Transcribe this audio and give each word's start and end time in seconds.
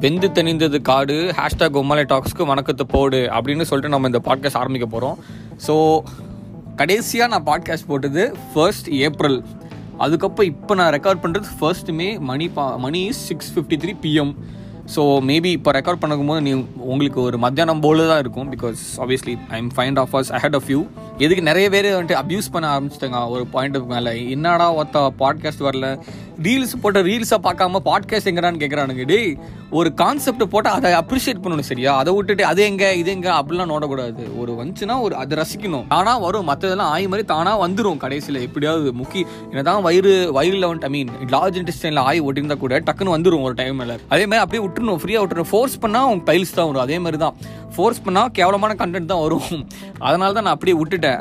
வெந்து 0.00 0.28
தணிந்தது 0.28 0.78
காடு 0.82 1.16
ஹேஷ்டாக் 1.36 1.74
ஒம்மாலை 1.76 2.04
டாக்ஸ்க்கு 2.04 2.42
வணக்கத்தை 2.42 2.84
போடு 2.86 3.18
அப்படின்னு 3.30 3.62
சொல்லிட்டு 3.62 3.92
நம்ம 3.94 4.06
இந்த 4.06 4.20
பாட்காஸ்ட் 4.24 4.56
ஆரம்பிக்க 4.56 4.86
போகிறோம் 4.86 5.16
ஸோ 5.66 5.74
கடைசியாக 6.76 7.30
நான் 7.30 7.44
பாட்காஸ்ட் 7.44 7.88
போட்டது 7.88 8.22
ஃபர்ஸ்ட் 8.46 8.88
ஏப்ரல் 8.98 9.36
அதுக்கப்புறம் 9.98 10.48
இப்போ 10.50 10.74
நான் 10.74 10.92
ரெக்கார்ட் 10.94 11.22
பண்ணுறது 11.22 11.50
ஃபர்ஸ்ட் 11.58 11.90
மே 11.90 12.08
மணி 12.22 12.48
பா 12.48 12.66
மணி 12.76 13.02
six 13.20 13.50
fifty 13.54 13.78
three 13.78 13.94
PM 14.02 14.32
so 14.94 15.02
maybe 15.28 15.50
இப்போ 15.58 15.70
ரெக்கார்ட் 15.70 16.00
பண்ணும்போது 16.02 16.40
நீ 16.40 16.52
உங்களுக்கு 16.92 17.20
ஒரு 17.22 17.38
மத்தியானம் 17.38 17.80
போல 17.80 18.06
தான் 18.06 18.18
இருக்கும் 18.18 18.48
because 18.52 18.80
obviously 19.02 19.34
I 19.48 19.58
am 19.62 19.70
find 19.76 19.98
of 20.02 20.16
as 20.16 20.32
head 20.44 20.54
of 20.54 20.70
you 20.70 20.80
எதுக்கு 21.24 21.42
நிறைய 21.42 21.66
பேர் 21.70 21.86
வந்துட்டு 21.96 22.18
அப்யூஸ் 22.20 22.52
பண்ண 22.52 22.66
ஆரம்பிச்சிட்டாங்க. 22.74 23.18
ஒரு 23.28 23.46
பாயிண்ட்டுக்கு 23.54 23.86
மேலே. 23.86 24.30
என்னடா 24.30 24.66
ஒருத்த 24.74 25.00
பாட்காஸ்ட் 25.18 25.64
வரல? 25.68 25.88
ரீல்ஸ் 26.42 26.74
போட்ட 26.82 26.98
ரீல்ஸை 27.02 27.38
பார்க்காம 27.46 27.80
பாட்காஸ்ட் 27.88 28.28
எங்கடான்னு 28.30 28.60
கேட்குறானுங்க 28.62 29.04
டே 29.04 29.18
ஒரு 29.78 29.88
கான்செப்ட் 29.94 30.44
போட்டால் 30.52 30.76
அதை 30.78 30.90
அப்ரிஷியேட் 30.92 31.42
பண்ணணும் 31.42 31.68
சரியா? 31.70 31.96
அதை 31.96 32.14
விட்டுட்டு 32.14 32.44
அது 32.50 32.60
எங்க 32.62 32.84
இது 33.00 33.10
எங்க 33.10 33.28
அப்படிலாம் 33.40 33.70
நோடக்கூடாது. 33.72 34.22
ஒரு 34.38 34.52
வந்துச்சுன்னா 34.60 34.96
ஒரு 35.00 35.14
அதை 35.16 35.38
ரசிக்கணும். 35.40 35.84
தானா 35.88 36.14
வரும். 36.18 36.48
மற்றதெல்லாம் 36.48 36.92
ஆய் 36.94 37.06
மாதிரி 37.06 37.26
தானா 37.26 37.52
வந்துடும் 37.64 38.00
கடைசியில். 38.04 38.40
எப்படியாவது 38.48 38.92
முக்கி 39.02 39.22
என்னதான் 39.50 39.82
வயிறு 39.82 40.14
வயிறில் 40.38 40.68
வந்துட்டு 40.70 40.88
ஐ 40.90 40.92
மீன் 40.96 41.12
லார்ஜ் 41.36 41.60
இன்டெஸ்டைனில் 41.62 42.02
ஆய் 42.08 42.22
ஓட்டியிருந்தா 42.22 42.58
கூட 42.64 42.80
டக்குன்னு 42.88 43.16
வந்துடும் 43.16 43.46
ஒரு 43.48 43.54
டைமில் 43.54 43.94
அதே 44.08 44.24
மாதிரி 44.26 44.42
அப்படியே 44.44 44.62
விட்டு 44.64 44.79
விட்டுருணும் 44.80 45.00
ஃப்ரீயாக 45.02 45.22
விட்டுருணும் 45.22 45.50
ஃபோர்ஸ் 45.52 45.76
பண்ணால் 45.82 46.06
அவங்க 46.06 46.24
பைல்ஸ் 46.30 46.56
தான் 46.58 46.68
வரும். 46.70 46.84
அதே 46.86 46.96
மாதிரி 47.04 47.18
தான் 47.24 47.34
ஃபோர்ஸ் 47.74 48.00
பண்ணால் 48.06 48.30
கேவலமான 48.38 48.72
கண்டென்ட் 48.82 49.12
தான் 49.12 49.22
வரும். 49.26 49.50
அதனால 50.06 50.30
தான் 50.36 50.46
நான் 50.46 50.56
அப்படியே 50.56 50.76
விட்டுட்டேன். 50.80 51.20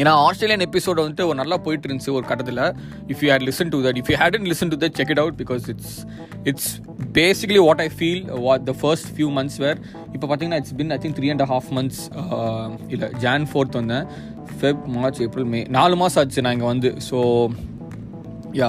ஏன்னா 0.00 0.12
ஆஸ்திரேலியன் 0.26 0.64
எபிசோட் 0.66 1.00
வந்துட்டு 1.00 1.24
ஒரு 1.30 1.36
நல்லா 1.40 1.56
போயிட்டு 1.64 1.86
இருந்துச்சு 1.88 2.12
ஒரு 2.18 2.24
கட்டத்தில். 2.28 2.60
If 3.12 3.22
you 3.24 3.28
had 3.32 3.44
listen 3.48 3.72
to 3.72 3.78
that 3.86 3.98
if 4.00 4.10
you 4.12 4.16
hadn't 4.22 4.46
listen 4.50 4.70
to 4.72 4.76
that 4.84 4.96
check 4.98 5.10
it 5.14 5.20
out 5.22 5.36
because 5.40 5.64
it's 5.72 5.96
it's 6.50 6.70
basically 7.18 7.60
what 7.66 7.82
I 7.86 7.88
feel 7.98 8.22
what 8.46 8.64
the 8.68 8.74
first 8.82 9.10
few 9.16 9.28
months 9.38 9.58
where 9.64 9.80
இப்போ 10.14 10.24
பார்த்தீங்கன்னா 10.26 10.60
it's 10.62 10.76
been 10.80 10.92
I 10.96 10.98
think 11.02 11.16
three 11.18 11.30
and 11.34 11.44
half 11.52 11.68
months 11.78 12.02
இல்லை 12.94 13.08
Jan 13.24 13.46
fourth 13.52 13.78
வந்தேன். 13.80 14.06
Feb 14.60 14.84
March 14.96 15.20
April 15.26 15.48
May 15.54 15.62
நாலு 15.78 15.96
மாதம் 16.02 16.22
ஆச்சு 16.22 16.44
நான் 16.46 16.56
இங்கே 16.58 16.68
வந்து. 16.74 16.92
ஸோ 17.10 17.18
யா 18.60 18.68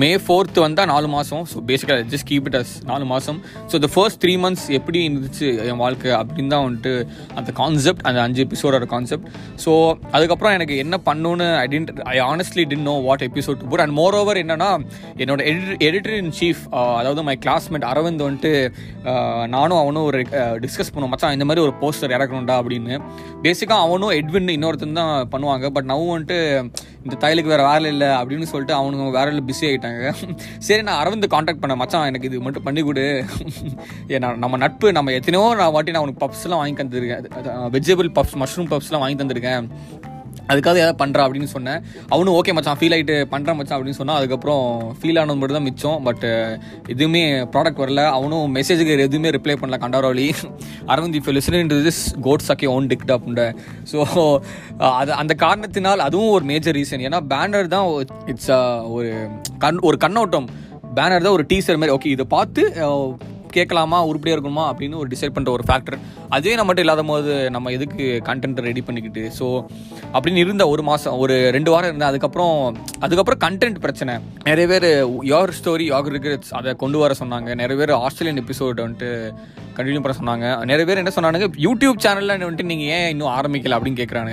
மே 0.00 0.10
ஃபோர்த் 0.24 0.58
வந்தால் 0.64 0.88
நாலு 0.92 1.08
மாதம் 1.14 1.42
ஸோ 1.50 1.58
பேசிக்காக 1.68 2.04
ஜஸ்ட் 2.12 2.26
கீப் 2.30 2.46
இட் 2.50 2.56
அஸ் 2.60 2.72
நாலு 2.90 3.04
மாதம் 3.12 3.38
so 3.70 3.78
the 3.84 3.88
first 3.94 4.20
three 4.22 4.34
months 4.44 4.66
எப்படி 4.78 4.98
இருந்துச்சு 5.06 5.48
என் 5.70 5.80
வாழ்க்கை 5.82 6.10
அப்படின்னு 6.20 6.52
தான் 6.54 6.64
வந்துட்டு 6.66 6.92
அந்த 7.38 7.50
கான்செப்ட் 7.60 8.02
அந்த 8.08 8.20
அஞ்சு 8.26 8.40
எபிசோடோட 8.46 8.86
கான்செப்ட் 8.94 9.26
ஸோ 9.64 9.72
அதுக்கப்புறம் 10.16 10.54
எனக்கு 10.58 10.76
என்ன 10.84 10.98
பண்ணணும்னு 11.08 11.48
I 11.64 11.66
didn't 11.74 11.92
I 12.14 12.16
honestly 12.30 12.64
didn't 12.72 12.88
know 12.90 12.96
what 13.08 13.24
episode 13.28 13.60
to 13.62 13.68
put 13.72 13.84
and 13.84 13.96
moreover 14.20 14.40
என்னன்னா 14.44 14.70
என்னோட 15.24 15.40
எடிட்டர் 15.88 16.16
இன் 16.22 16.32
சீஃப் 16.40 16.62
அதாவது 17.00 17.26
மை 17.30 17.36
கிளாஸ்மேட் 17.46 17.86
அரவிந்த் 17.92 18.26
வந்துட்டு 18.26 18.52
நானும் 19.56 19.80
அவனும் 19.82 20.06
ஒரு 20.08 20.18
டிஸ்கஸ் 20.64 20.92
பண்ணுவோம். 20.94 21.12
மச்சான் 21.14 21.36
இந்த 21.36 21.46
மாதிரி 21.48 21.64
ஒரு 21.66 21.74
போஸ்டர் 21.82 22.14
இறக்கணும்டா 22.16 22.56
அப்படின்னு. 22.60 22.94
பேசிக்காக 23.44 23.84
அவனும் 23.86 24.14
எட்வின் 24.20 24.54
இன்னொருத்தன் 24.56 24.98
தான் 25.00 25.14
பண்ணுவாங்க. 25.34 25.66
பட் 25.76 25.88
நவ் 25.92 26.04
வந்துட்டு 26.14 26.38
இந்த 27.04 27.16
தையலுக்கு 27.22 27.52
வேறு 27.52 27.64
வேலை 27.70 27.88
இல்லை 27.94 28.08
அப்படின்னு 28.20 28.46
சொல்லிட்டு 28.50 28.74
அவனுங்க 28.78 29.10
வேலையில் 29.16 29.46
பிஸி 29.48 29.64
ஆகிட்டாங்க 29.68 30.12
சரி 30.66 30.82
நான் 30.88 31.00
அரவிந்த் 31.02 31.26
காண்டாக்ட் 31.34 31.62
பண்ண 31.62 31.76
மச்சான் 31.82 32.08
எனக்கு 32.10 32.28
இது 32.30 32.40
மட்டும் 32.46 32.66
பண்ணி 32.68 32.82
கொடு. 32.88 33.06
ஏன்னா 34.14 34.30
நம்ம 34.44 34.60
நட்பு 34.64 34.92
நம்ம 34.98 35.12
எத்தனையோ 35.18 35.44
நான் 35.60 35.74
வாட்டி 35.76 35.94
நான் 35.96 36.06
உனக்கு 36.06 36.24
பப்ஸ்லாம் 36.24 36.62
வாங்கி 36.62 36.78
தந்துருக்கேன். 36.82 37.28
வெஜிடபிள் 37.76 38.10
பப்ஸ் 38.18 38.40
மஷ்ரூம் 38.44 38.72
பப்ஸ்லாம் 38.74 39.04
வாங்கி 39.04 39.18
தந்திருக்கேன். 39.22 39.68
அதுக்காக 40.50 40.76
ஏதாவது 40.82 40.98
பண்ணுறா 41.02 41.24
அப்படின்னு 41.26 41.50
சொன்னேன். 41.54 41.80
அவனும் 42.14 42.34
ஓகே 42.38 42.54
மச்சான் 42.56 42.78
ஃபீல் 42.80 42.94
ஆகிட்டு 42.96 43.16
பண்ணுறேன் 43.34 43.58
மச்சான் 43.58 43.76
அப்படின்னு 43.78 44.00
சொன்னால் 44.00 44.18
அதுக்கப்புறம் 44.20 44.64
ஃபீல் 45.00 45.20
ஆனது 45.22 45.38
மட்டும் 45.40 45.58
தான் 45.58 45.68
மிச்சம். 45.68 45.98
பட் 46.08 46.24
எதுவுமே 46.94 47.22
ப்ராடக்ட் 47.54 47.82
வரல. 47.84 48.04
அவனும் 48.18 48.46
மெசேஜுக்கு 48.58 48.98
எதுவுமே 49.08 49.32
ரிப்ளை 49.38 49.56
பண்ணல 49.62 49.78
கண்டாரோலி 49.84 50.28
அரவிந்த் 50.94 51.18
இப்போ 51.20 51.34
லிசனிங் 51.38 51.70
டு 51.74 51.78
திஸ் 51.88 52.02
கோட் 52.26 52.46
சக்கே 52.48 52.70
ஓன் 52.76 52.88
டிக்ட் 52.92 53.14
அப்புண்ட 53.16 53.44
ஸோ 53.92 53.98
அது 55.00 55.12
அந்த 55.22 55.32
காரணத்தினால் 55.44 56.06
அதுவும் 56.08 56.34
ஒரு 56.36 56.46
மேஜர் 56.52 56.76
ரீசன் 56.80 57.04
ஏன்னா 57.08 57.20
பேனர் 57.34 57.72
தான் 57.76 57.86
இட்ஸ் 58.32 58.50
uh, 58.56 58.80
ஒரு 58.96 59.10
கண் 59.64 59.84
ஒரு 59.88 59.98
கண்ணோட்டம். 60.04 60.48
பேனர் 60.98 61.24
தான் 61.26 61.36
ஒரு 61.38 61.46
டீசர் 61.52 61.78
மாதிரி 61.82 61.94
ஓகே 61.96 62.10
இதை 62.16 62.26
பார்த்து 62.34 62.62
uh, 62.84 63.06
கேட்கலாமா 63.56 63.98
உருப்படியாக 64.10 64.36
இருக்கணுமா 64.36 64.64
அப்படின்னு 64.70 65.00
ஒரு 65.02 65.08
டிசைட் 65.12 65.34
பண்ணுற 65.36 65.50
ஒரு 65.56 65.64
ஃபேக்டர் 65.68 65.96
அதுவே 66.36 66.54
நம்மகிட்ட 66.60 66.84
இல்லாத 66.84 67.02
போது 67.10 67.32
நம்ம 67.54 67.72
எதுக்கு 67.76 68.04
கண்டென்ட் 68.28 68.60
ரெடி 68.68 68.82
பண்ணிக்கிட்டு? 68.88 69.22
ஸோ 69.38 69.46
அப்படின்னு 70.14 70.42
இருந்த 70.44 70.66
ஒரு 70.72 70.84
மாதம் 70.88 71.18
ஒரு 71.24 71.36
ரெண்டு 71.56 71.72
வாரம் 71.74 71.90
இருந்தேன். 71.90 72.10
அதுக்கப்புறம் 72.12 72.56
அதுக்கப்புறம் 73.06 73.42
கண்டென்ட் 73.46 73.82
பிரச்சனை. 73.84 74.14
நிறைய 74.48 74.66
பேர் 74.72 74.88
யோர் 75.32 75.54
ஸ்டோரி 75.60 75.86
யோர் 75.92 76.14
ரிக்ரெட்ஸ் 76.16 76.54
அதை 76.60 76.74
கொண்டு 76.84 77.00
வர 77.04 77.14
சொன்னாங்க. 77.22 77.50
நிறைய 77.62 77.78
பேர் 77.82 77.94
ஆஸ்திரேலியன் 78.04 78.42
எபிசோட் 78.44 78.84
வந்துட்டு 78.84 79.10
கண்டினியூ 79.78 80.02
பண்ண 80.04 80.16
சொன்னாங்க. 80.20 80.46
நிறைய 80.70 80.84
பேர் 80.88 81.02
என்ன 81.02 81.12
சொன்னாங்க 81.16 81.50
யூடியூப் 81.66 82.02
சேனலில் 82.06 82.36
வந்துட்டு 82.46 82.70
நீங்கள் 82.72 82.92
ஏன் 82.98 83.08
இன்னும் 83.14 83.34
ஆரம்பிக்கல 83.38 83.76
அப்படின்னு 83.78 84.00
கேட்குறாங்க 84.02 84.32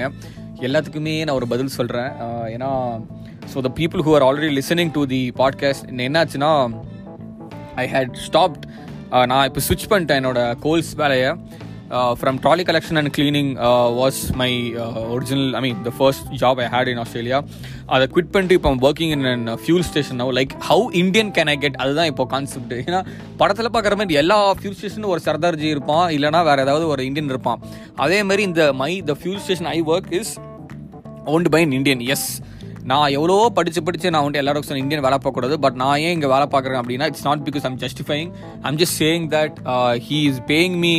எல்லாத்துக்குமே 0.68 1.14
நான் 1.26 1.38
ஒரு 1.40 1.48
பதில் 1.52 1.76
சொல்கிறேன் 1.76 2.10
ஏன்னா 2.56 2.72
so 3.52 3.62
the 3.68 3.70
people 3.80 4.02
who 4.08 4.12
are 4.18 4.26
already 4.26 4.52
listening 4.58 4.92
to 4.98 5.02
the 5.14 5.22
podcast 5.40 5.88
என்னாச்சுன்னா 6.08 6.52
ஐ 7.84 7.86
ஹேட் 7.94 8.14
ஸ்டாப்ட் 8.28 8.66
நான் 9.32 9.46
இப்போ 9.50 9.62
ஸ்விட்ச் 9.68 9.90
பண்ணிட்டேன் 9.92 10.20
என்னோட 10.22 10.42
கோல்ஸ் 10.60 10.94
வேலையை. 11.02 11.32
From 12.20 12.38
trolley 12.44 12.64
collection 12.68 12.98
and 13.00 13.12
cleaning 13.16 13.50
was 13.98 14.20
my 14.42 14.48
original 15.16 15.54
I 15.54 15.62
mean 15.66 15.80
the 15.88 15.92
first 15.98 16.28
job 16.42 16.60
I 16.66 16.68
had 16.76 16.90
in 16.92 16.98
Australia 16.98 17.40
அதை 17.86 18.06
quit 18.14 18.32
பண்ணிட்டு 18.36 18.58
இப்போ 18.60 18.72
working 18.90 19.12
in 19.16 19.26
an 19.32 19.44
fuel 19.64 19.86
station 19.90 20.20
now 20.22 20.32
like 20.38 20.54
how 20.70 20.86
Indian 21.02 21.32
can 21.38 21.52
I 21.54 21.58
get 21.58 21.76
அதுதான் 21.76 22.10
இப்போ 22.12 22.26
concept 22.34 22.74
ஏன்னா 22.74 23.02
படத்தில் 23.38 23.72
பார்க்குற 23.74 23.98
மாதிரி 24.02 24.20
எல்லா 24.22 24.38
ஃபியூல் 24.60 24.78
ஸ்டேஷனும் 24.80 25.10
ஒரு 25.10 25.22
சர்தார்ஜி 25.26 25.68
இருப்பான் 25.74 26.06
இல்லைனா 26.18 26.44
வேறு 26.50 26.62
ஏதாவது 26.62 26.88
ஒரு 26.88 27.06
இந்தியன் 27.06 27.30
இருப்பான். 27.30 27.60
அதே 27.96 28.24
மாதிரி 28.24 28.44
இந்த 28.44 28.74
my 28.74 28.92
the 29.02 29.16
fuel 29.24 29.42
station 29.48 29.70
I 29.76 29.82
work 29.94 30.14
is 30.22 30.34
owned 31.26 31.50
by 31.50 31.62
an 31.62 31.72
Indian 31.72 32.00
as 32.16 32.28
நான் 32.84 33.12
எவ்வளோ 33.12 33.36
படித்து 33.50 33.82
படிச்சு 33.82 34.12
நான் 34.12 34.22
வந்துட்டு 34.22 34.42
எல்லாரும் 34.42 34.66
சொன்ன 34.68 34.82
இந்தியன் 34.82 35.04
வேலை 35.04 35.18
பார்க்கக்கூடாது 35.18 35.56
பட் 35.56 35.76
நான் 35.76 36.00
ஏன் 36.06 36.14
இங்கே 36.14 36.30
வேலை 36.34 36.46
பார்க்குறேன் 36.46 36.80
அப்படின்னா 36.82 37.08
it's 37.08 37.26
not 37.26 37.44
because 37.48 37.66
I'm 37.70 37.78
justifying 37.78 38.30
I'm 38.62 38.80
just 38.82 38.98
saying 39.02 39.26
that 39.36 39.58
he 40.08 40.20
is 40.30 40.42
paying 40.52 40.78
me 40.86 40.94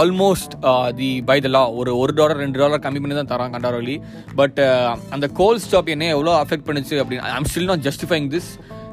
almost 0.00 0.54
the 0.96 1.10
by 1.22 1.38
the 1.40 1.50
law 1.56 1.62
ஒரு 1.80 1.92
ஒரு 1.98 2.14
டாலர் 2.14 2.42
ரெண்டு 2.44 2.60
டாலர் 2.62 2.84
கம்மி 2.86 3.02
பண்ணி 3.02 3.16
தான் 3.16 3.30
தரான் 3.34 3.54
கண்டாரோலி. 3.56 3.96
பட் 4.34 4.58
uh, 4.66 4.90
அந்த 5.10 5.28
கோல் 5.40 5.62
ஸ்டாப் 5.66 5.92
என்ன 5.94 6.10
எவ்வளோ 6.16 6.34
அஃபெக்ட் 6.42 6.66
பண்ணுச்சு 6.68 6.96
அப்படின்னு 7.02 7.32
I'm 7.36 7.48
still 7.52 7.70
not 7.72 7.86
justifying 7.88 8.28
this 8.34 8.50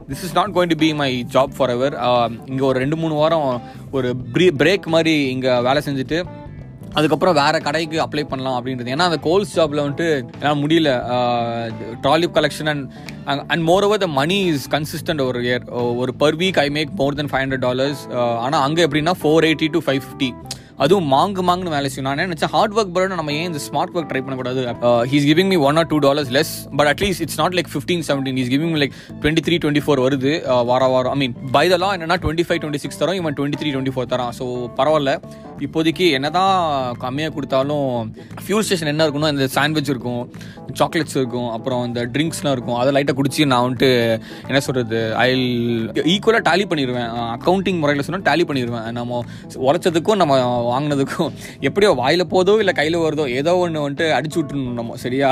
this 0.10 0.24
is 0.26 0.34
not 0.34 0.56
going 0.56 0.72
to 0.74 0.80
be 0.82 0.90
my 1.02 1.12
job 1.36 1.54
forever 1.76 1.96
இங்கே 2.46 2.64
ஒரு 2.64 2.78
ரெண்டு 2.80 2.98
மூணு 3.04 3.16
வாரம் 3.16 3.46
ஒரு 3.92 4.10
ப்ரீ 4.34 4.48
பிரேக் 4.60 4.88
மாதிரி 4.88 5.16
இங்கே 5.30 5.54
வேலை 5.62 5.82
செஞ்சுட்டு 5.82 6.20
அதுக்கப்புறம் 6.98 7.38
வேற 7.40 7.56
கடைக்கு 7.68 7.98
அப்ளை 8.04 8.24
பண்ணலாம் 8.32 8.58
அப்படின்றது. 8.58 8.92
ஏன்னா 8.96 9.08
அந்த 9.10 9.20
கோல்ஸ் 9.28 9.54
ஜாப்ல 9.58 9.84
வந்துட்டு 9.86 10.08
என்னால் 10.40 10.60
முடியல. 10.64 10.90
Trolley 12.04 12.28
collection 12.38 12.70
and 12.74 12.86
and 13.54 13.64
moreover 13.88 14.04
the 14.06 14.10
money 14.20 14.38
is 14.52 14.68
consistent 14.76 15.24
ஒரு 15.30 15.40
இயர் 15.48 15.66
ஒரு 16.02 16.14
per 16.24 16.38
week 16.42 16.60
I 16.66 16.68
make 16.78 16.92
more 17.02 17.18
than 17.22 17.32
five 17.32 17.44
hundred 17.46 17.66
dollars 17.68 18.04
ஆனால் 18.46 18.64
அங்கே 18.68 18.84
எப்படின்னா 18.88 19.16
four 19.22 19.48
eighty 19.50 19.70
to 19.76 19.82
five 19.88 20.02
fifty 20.06 20.30
அதுவும் 20.84 21.08
மாங்கு 21.14 21.42
மாங்குன்னு 21.48 21.74
வேலை 21.76 21.90
செய்யும். 21.90 22.06
நான் 22.08 22.16
என்ன 22.16 22.28
நினச்சேன் 22.30 22.52
ஹார்ட் 22.56 22.74
ஒர்க் 22.78 22.92
பரோட 22.96 23.16
நம்ம 23.20 23.34
ஏன் 23.40 23.48
இந்த 23.50 23.60
ஸ்மார்ட் 23.66 23.94
ஒர்க் 23.98 24.10
ட்ரை 24.10 24.22
பண்ணக்கூடாது? 24.24 24.62
He's 25.12 25.28
giving 25.30 25.50
me 25.54 25.58
one 25.68 25.78
or 25.82 25.88
two 25.92 25.98
dollars 26.06 26.32
less 26.38 26.52
but 26.80 26.90
at least 26.92 27.24
it's 27.26 27.40
not 27.42 27.56
like 27.60 27.70
fifteen 27.74 28.04
seventeen 28.10 28.40
is 28.44 28.52
giving 28.56 28.76
like 28.84 28.96
twenty 29.22 29.44
three 29.46 29.58
twenty 29.64 29.84
four 29.86 30.02
வருது 30.06 30.34
uh, 30.54 30.62
வார 30.72 30.90
வாரம். 30.94 31.14
ஐ 31.16 31.20
மீன் 31.24 31.36
பை 31.56 31.66
தலா 31.74 31.90
என்னன்னா 31.98 32.18
டுவெண்ட்டி 32.26 32.46
ஃபைவ் 32.48 32.60
டுவெண்ட்டி 32.64 32.84
சிக்ஸ் 32.86 33.00
தரோம் 33.04 33.20
இவன் 33.22 33.38
twenty 33.40 33.60
three 33.62 33.72
twenty 33.76 33.96
four 33.98 34.12
தரான். 34.14 34.36
So 34.40 34.48
பரவாயில்ல. 34.80 35.14
இப்போதைக்கு 35.66 36.06
என்னதான் 36.18 36.56
கம்மியாக 37.04 37.34
கொடுத்தாலும் 37.36 37.90
ஃபியூல் 38.46 38.66
ஸ்டேஷன் 38.68 38.92
என்ன 38.94 39.04
இருக்கும்னா 39.06 39.30
இந்த 39.36 39.46
சாண்ட்விச் 39.58 39.92
இருக்கும் 39.94 40.22
சாக்லேட்ஸ் 40.80 41.18
இருக்கும் 41.20 41.50
அப்புறம் 41.56 41.82
இந்த 41.90 42.02
ட்ரிங்க்ஸ்லாம் 42.16 42.56
இருக்கும். 42.56 42.78
அதை 42.82 42.90
லைட்டாக 42.96 43.16
குடிச்சு 43.20 43.48
நான் 43.52 43.64
வந்துட்டு 43.66 43.90
என்ன 44.50 44.60
சொல்கிறது 44.68 45.00
ஐ 45.24 45.28
ஈக்குவலாக 46.14 46.44
டேலி 46.50 46.66
பண்ணிடுவேன் 46.72 47.10
அக்கௌண்டிங் 47.38 47.80
uh, 47.80 47.84
முறையில் 47.84 48.06
சொன்னால் 48.08 48.28
டேலி 48.30 48.46
பண்ணிடுவேன் 48.50 48.90
நம்ம 49.00 49.22
உழைச்சதுக்கும் 49.68 50.22
நம்ம 50.24 50.34
வாங்கினதுக்கும் 50.70 51.32
எப்படியோ 51.62 51.92
வாயில் 52.02 52.32
போதோ 52.34 52.56
இல்லை 52.64 52.74
கையில் 52.74 52.98
வருதோ 53.00 53.26
ஏதோ 53.40 53.54
ஒன்று 53.64 53.84
வந்துட்டு 53.84 54.08
அடிச்சு 54.18 54.38
விட்டுணும் 54.40 54.78
நம்ம 54.80 54.98
சரியா? 55.04 55.30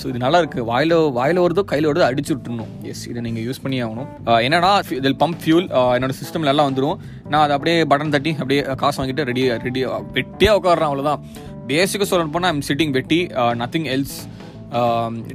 ஸோ 0.00 0.04
இது 0.10 0.18
நல்லா 0.18 0.38
இருக்குது 0.42 0.66
வாயில் 0.68 0.94
வாயில் 1.16 1.40
வருதோ 1.40 1.62
கையில் 1.70 1.88
வருதோ 1.88 2.04
அடிச்சு 2.06 2.32
விட்டுணும் 2.34 2.70
எஸ் 2.90 3.02
இதை 3.08 3.20
நீங்கள் 3.26 3.44
யூஸ் 3.46 3.62
பண்ணி 3.62 3.78
ஆகணும். 3.84 4.08
என்னன்னா 4.46 4.70
இதில் 4.98 5.18
பம்ப் 5.20 5.40
ஃபியூல் 5.42 5.66
என்னோட 5.96 6.14
சிஸ்டம்ல 6.20 6.52
எல்லாம் 6.54 6.68
வந்துடும் 6.70 6.96
நான் 7.28 7.42
அதை 7.42 7.54
அப்படியே 7.56 7.84
பட்டன் 7.90 8.14
தட்டி 8.16 8.32
அப்படியே 8.38 8.62
காசு 8.82 8.98
வாங்கிட்டு 9.00 9.26
ரெடி 9.30 9.44
ரெடி 9.66 9.82
வெட்டியாக 10.16 10.58
உட்காடுறேன் 10.60 10.90
அவ்வளோதான் 10.90 11.20
பேசிக்காக 11.68 12.08
சொல்லணும் 12.10 12.34
போனால் 12.36 12.52
ஐம் 12.52 12.64
சிட்டிங் 12.68 12.94
வெட்டி 12.96 13.20
nothing 13.60 13.88
else 13.96 14.16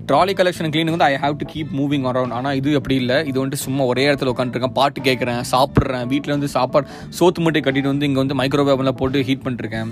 trolley 0.09 0.33
collection 0.39 0.71
cleaning 0.73 0.95
வந்து 0.95 1.07
I 1.11 1.15
have 1.23 1.35
to 1.41 1.47
keep 1.53 1.71
moving 1.79 2.05
around 2.11 2.35
ஆனால் 2.37 2.55
இது 2.59 2.69
அப்படி 2.79 2.95
இல்லை. 3.01 3.17
இது 3.29 3.37
வந்துட்டு 3.41 3.65
சும்மா 3.65 3.83
ஒரே 3.91 4.03
இடத்துல 4.09 4.31
உட்காந்துருக்கேன் 4.33 4.75
பாட்டு 4.79 5.01
கேட்குறேன் 5.07 5.41
சாப்பிட்றேன். 5.53 6.05
வீட்டில் 6.13 6.35
வந்து 6.35 6.49
சாப்பாடு 6.57 6.87
சோத்து 7.19 7.43
மூட்டை 7.45 7.61
கட்டிட்டு 7.67 7.93
வந்து 7.93 8.07
இங்கே 8.09 8.21
வந்து 8.23 8.37
மைக்ரோவேவ்ல 8.41 8.93
போட்டு 9.01 9.25
ஹீட் 9.29 9.45
பண்ணிருக்கேன் 9.47 9.91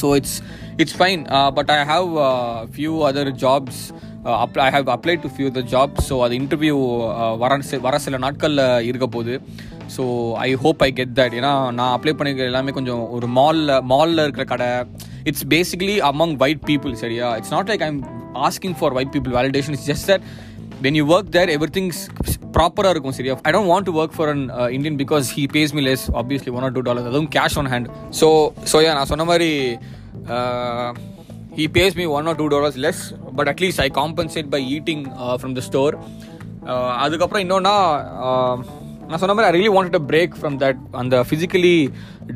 so 0.00 0.08
it's 0.18 0.38
it's 0.82 0.96
fine 1.00 1.22
but 1.58 1.70
I 1.74 1.80
have 1.92 2.08
few 2.74 2.94
other 3.08 3.32
jobs 3.44 3.82
apply 4.44 4.62
I 4.68 4.70
have 4.76 4.88
apply 4.94 5.14
to 5.22 5.28
few 5.34 5.48
the 5.58 5.62
job 5.74 5.94
so 6.08 6.16
அது 6.24 6.34
இன்டர்வியூ 6.40 6.76
வர 7.42 7.58
வர 7.86 7.98
சில 8.06 8.18
நாட்களில் 8.24 8.64
இருக்க 8.90 9.06
போகுது. 9.16 9.34
So 9.96 10.04
I 10.46 10.48
hope 10.64 10.82
I 10.86 10.90
get 10.98 11.14
that 11.20 11.34
ஏன்னா 11.38 11.52
நான் 11.78 11.94
அப்ளை 11.96 12.14
பண்ணிக்கிற 12.18 12.46
எல்லாமே 12.50 12.74
கொஞ்சம் 12.78 13.02
ஒரு 13.16 13.28
மாலில் 13.38 13.72
மாலில் 13.92 14.24
இருக்கிற 14.26 14.46
கடை. 14.52 14.70
It's 15.30 15.46
basically 15.54 15.96
among 16.10 16.34
white 16.44 16.64
people 16.70 16.94
சரியா? 17.04 17.28
It's 17.40 17.54
not 17.56 17.70
like 17.72 17.84
I'm 17.88 18.00
asking 18.40 18.76
for 18.78 18.94
why 18.94 19.04
people 19.12 19.34
validation 19.38 19.76
is 19.78 19.86
just 19.88 20.08
that 20.10 20.24
when 20.82 20.98
you 20.98 21.04
work 21.12 21.30
there 21.30 21.52
every 21.56 21.72
things 21.74 22.00
ப்ராப்பராக 22.56 22.92
இருக்கும் 22.94 23.16
சரியா? 23.18 23.34
I 23.42 23.52
don't 23.54 23.70
want 23.70 23.86
to 23.88 23.94
work 24.00 24.14
for 24.16 24.30
an 24.30 24.42
Indian 24.76 24.98
because 25.02 25.26
he 25.36 25.44
pays 25.54 25.74
me 25.74 25.82
less 25.82 26.04
obviously 26.20 26.52
one 26.56 26.64
or 26.64 26.74
two 26.74 26.82
dollars 26.88 27.08
அதுவும் 27.10 27.30
cash 27.36 27.56
on 27.58 27.70
hand 27.72 27.88
so 28.20 28.28
so 28.72 28.80
yeah 28.84 28.92
நான் 28.94 29.10
சொன்ன 29.12 29.26
மாதிரி 29.30 29.50
he 31.56 31.66
pays 31.74 31.96
me 31.96 32.06
one 32.16 32.28
or 32.28 32.38
two 32.38 32.48
dollars 32.48 32.78
less 32.78 33.02
but 33.36 33.48
at least 33.48 33.80
I 33.80 33.88
compensate 33.98 34.50
by 34.50 34.60
eating 34.76 35.02
from 35.38 35.56
the 35.58 35.64
store 35.68 35.96
அதுக்கப்புறம் 36.98 37.44
இன்னொன்னா 37.44 37.74
நான் 39.12 39.20
சொன்ன 39.22 39.34
மாதிரி 39.36 39.48
I 39.48 39.54
really 39.56 39.72
wanted 39.74 39.96
a 39.98 40.04
break 40.10 40.34
from 40.40 40.54
that 40.62 40.78
அந்த 41.00 41.16
physically 41.28 41.74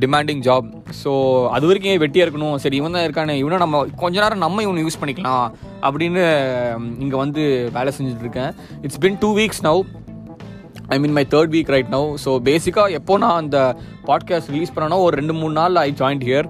demanding 0.02 0.42
job 0.46 0.66
so 1.02 1.10
அது 1.56 1.68
வரைக்கும் 1.68 1.92
ஏன் 1.92 2.02
வெட்டியாக 2.02 2.26
இருக்கணும்? 2.26 2.56
சரி 2.64 2.76
இவன் 2.80 2.96
தான் 2.96 3.06
இருக்கானே. 3.06 3.34
இவனை 3.42 3.58
நம்ம 3.62 3.80
கொஞ்ச 4.02 4.16
நேரம் 4.24 4.42
நம்ம 4.44 4.62
இவனை 4.66 4.82
யூஸ் 4.86 4.98
பண்ணிக்கலாம் 5.02 5.46
அப்படின்னு 5.86 6.24
இங்கே 7.04 7.16
வந்து 7.22 7.42
வேலை 7.76 7.92
செஞ்சுட்டு 7.98 8.24
இருக்கேன். 8.26 8.50
It's 8.84 9.00
been 9.04 9.18
two 9.22 9.30
weeks 9.40 9.62
now 9.68 9.80
I 10.94 10.98
mean 11.02 11.16
my 11.18 11.24
third 11.34 11.52
week 11.56 11.72
right 11.74 11.92
now 11.96 12.08
so 12.24 12.32
பேசிக்காக 12.48 12.98
எப்போ 13.00 13.18
நான் 13.24 13.38
அந்த 13.42 13.58
பாட்காஸ்ட் 14.10 14.52
ரிலீஸ் 14.54 14.74
பண்ணனோ 14.76 14.98
ஒரு 15.06 15.14
ரெண்டு 15.20 15.36
மூணு 15.40 15.54
நாள் 15.60 15.82
ஐ 15.86 15.90
ஜாயின்ட் 16.02 16.26
ஹியர் 16.30 16.48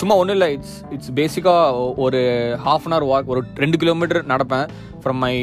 சும்மா 0.00 0.14
ஒன்றும் 0.20 0.36
இல்லை. 0.36 0.48
இட்ஸ் 0.56 0.76
இட்ஸ் 0.94 1.12
பேசிக்காக 1.18 1.84
ஒரு 2.04 2.20
ஹாஃப் 2.66 2.84
அன் 2.86 2.94
ஹவர் 2.94 3.08
வாக் 3.12 3.30
ஒரு 3.34 3.40
ரெண்டு 3.62 3.76
கிலோமீட்டர் 3.82 4.20
நடப்பேன். 4.32 4.66
From 5.02 5.20
my 5.24 5.34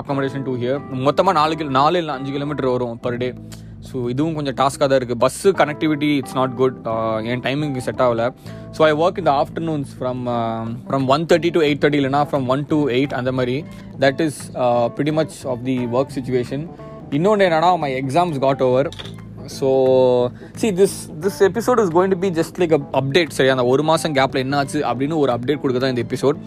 accommodation 0.00 0.44
to 0.46 0.54
here 0.62 0.80
மொத்தமாக 1.06 1.34
நாலு 1.40 1.56
கிலோ 1.60 1.72
நாலு 1.80 1.98
இல்லை 2.02 2.14
அஞ்சு 2.18 2.32
கிலோமீட்டர் 2.36 2.72
வரும் 2.74 2.96
பர் 3.06 3.18
டே 3.22 3.28
ஸோ 3.88 3.96
இதுவும் 4.12 4.36
கொஞ்சம் 4.38 4.56
டாஸ்க்காக 4.60 4.86
தான் 4.90 4.98
இருக்குது 5.00 5.20
bus 5.24 5.50
connectivity 5.60 6.08
it's 6.20 6.36
not 6.38 6.54
good 6.60 6.78
N 7.32 7.44
timing 7.46 7.76
set 7.86 8.02
ஆகல. 8.06 8.24
ஸோ 8.76 8.80
ஐ 8.88 8.90
ஒர்க் 9.02 9.20
இந்த 9.22 9.32
afternoons 9.42 9.92
from 9.98 10.22
from 10.88 11.06
one 11.14 11.24
thirty 11.30 11.50
to 11.56 11.62
eight 11.66 11.80
thirty 11.82 12.00
இல்லைனா 12.00 12.22
ஃப்ரம் 12.30 12.46
ஒன் 12.54 12.64
டு 12.72 12.78
எயிட் 12.96 13.14
அந்த 13.20 13.32
மாதிரி. 13.38 13.56
That 14.04 14.20
is 14.26 14.40
pretty 14.98 15.14
much 15.18 15.36
of 15.52 15.62
the 15.68 15.76
work 15.96 16.14
situation 16.18 16.64
இன்னொன்று 17.18 17.46
என்னென்னா 17.48 17.72
my 17.84 17.92
exams 18.02 18.38
got 18.46 18.64
over 18.68 18.90
so 19.48 19.68
see 20.56 20.68
this 20.72 20.96
this 21.20 21.38
episode 21.42 21.80
is 21.80 21.92
going 21.96 22.10
to 22.10 22.18
be 22.18 22.30
just 22.30 22.58
like 22.62 22.72
update 22.92 23.30
சரி 23.30 23.48
அந்த 23.48 23.64
ஒரு 23.64 23.82
மாதம் 23.82 24.14
கேப்பில் 24.14 24.40
என்ன 24.40 24.56
ஆச்சு 24.56 24.80
அப்படின்னு 24.90 25.16
ஒரு 25.16 25.32
அப்டேட் 25.32 25.60
கொடுக்க 25.60 25.80
தான் 25.80 25.94
இந்த 25.94 26.04
எபிசோட் 26.06 26.38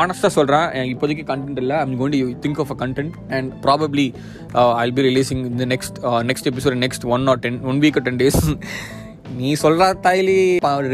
ஆனஸ்ட்டாக 0.00 0.32
சொல்கிறேன் 0.32 0.66
இப்போதைக்கு 0.92 1.24
கண்டென்ட் 1.24 1.58
இல்லை. 1.58 1.76
I'm 1.76 1.96
going 1.98 2.14
to 2.14 2.32
think 2.40 2.60
of 2.60 2.70
a 2.70 2.78
content 2.84 3.14
and 3.30 3.52
probably 3.66 4.06
I'll 4.80 4.94
be 4.94 5.02
releasing 5.02 5.44
இந்த 5.44 5.66
next 5.66 5.98
next 6.24 6.50
episode 6.52 6.78
next 6.78 7.06
one 7.08 7.26
or 7.28 7.38
ten 7.38 7.60
one 7.64 7.80
week 7.80 8.02
ten 8.04 8.20
days 8.22 8.40
நீ 9.40 9.50
சொல்கிற 9.62 9.84
டைலி 10.06 10.36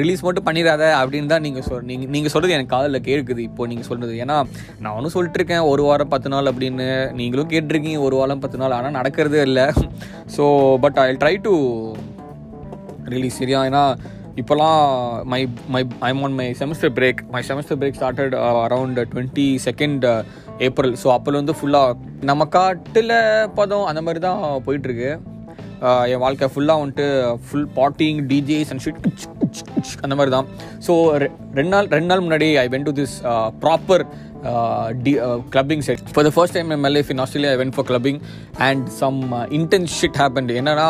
ரிலீஸ் 0.00 0.25
மட்டும் 0.26 0.46
பண்ணிடாத 0.49 0.82
அப்படின்னு 0.99 1.31
தான் 1.32 1.44
நீங்கள் 1.46 1.64
சொல் 1.69 1.87
நீங்கள் 1.90 2.11
நீங்கள் 2.14 2.32
சொல்கிறது 2.32 2.56
எனக்கு 2.56 2.75
காதில் 2.75 3.06
கேட்குது 3.08 3.40
இப்போ 3.46 3.62
நீங்கள் 3.70 3.88
சொல்கிறது 3.88 4.12
ஏன்னா 4.25 4.37
நான் 4.82 4.94
ஒன்றும் 4.96 5.14
சொல்லிட்டு 5.14 5.38
இருக்கேன் 5.40 5.64
ஒரு 5.70 5.82
வாரம் 5.88 6.12
பத்து 6.12 6.29
நாள் 6.35 6.50
அப்படின்னு. 6.50 6.87
நீங்களும் 7.20 7.50
கேட்டிருக்கீங்க 7.52 8.00
ஒரு 8.08 8.17
வாரம் 8.20 8.43
பத்து 8.44 8.61
நாள். 8.61 8.76
ஆனால் 8.79 8.96
நடக்கிறதே 8.99 9.40
இல்லை. 9.49 9.67
So 10.37 10.44
but 10.85 10.99
I 11.05 11.06
try 11.23 11.35
to 11.46 11.55
release 13.14 13.40
சரியா? 13.43 13.62
ஏன்னா 13.70 13.82
இப்போலாம் 14.43 14.81
my 15.32 15.41
my 15.75 15.82
I'm 16.08 16.20
on 16.26 16.37
my 16.41 16.46
semester 16.61 16.93
break 16.99 17.23
my 17.34 17.43
semester 17.49 17.79
break 17.81 17.99
started 18.00 18.37
around 18.67 19.00
twenty 19.12 19.46
second 19.67 20.06
April 20.67 20.94
so 21.02 21.11
அப்போல 21.17 21.41
வந்து 21.43 21.56
ஃபுல்லாக 21.58 21.96
நம்ம 22.31 22.46
காட்டில் 22.58 23.17
பதம் 23.58 23.88
அந்த 23.93 24.02
மாதிரி 24.06 24.23
தான் 24.29 24.41
போயிட்டுருக்கு. 24.69 25.11
என் 26.13 26.23
வாழ்க்கை 26.25 26.49
ஃபுல்லாக 26.55 26.83
வந்துட்டு 26.83 27.07
full 27.49 27.69
partying 27.81 28.21
DJs 28.33 28.71
and 28.75 28.85
shit 28.87 29.05
அந்த 30.07 30.15
மாதிரி 30.19 30.33
தான். 30.37 30.49
ஸோ 30.87 30.93
ரெண்டு 31.59 31.71
நாள் 31.75 31.89
ரெண்டு 31.97 32.11
நாள் 32.13 32.25
முன்னாடி 32.27 32.49
I 32.65 32.67
went 32.75 32.89
to 32.91 32.95
this 33.01 33.15
proper 33.65 34.05
the 35.05 35.13
clubbing 35.55 35.85
set 35.89 36.03
for 36.15 36.27
the 36.29 36.33
first 36.37 36.57
time 36.59 36.71
MLA 36.77 36.95
life 36.97 37.11
in 37.15 37.23
Australia 37.25 37.53
I 37.57 37.59
went 37.63 37.77
for 37.77 37.89
clubbing 37.91 38.21
and 38.69 38.85
some 39.03 39.19
intense 39.59 39.95
shit 40.01 40.21
happen 40.23 40.53
என்னன்னா 40.61 40.89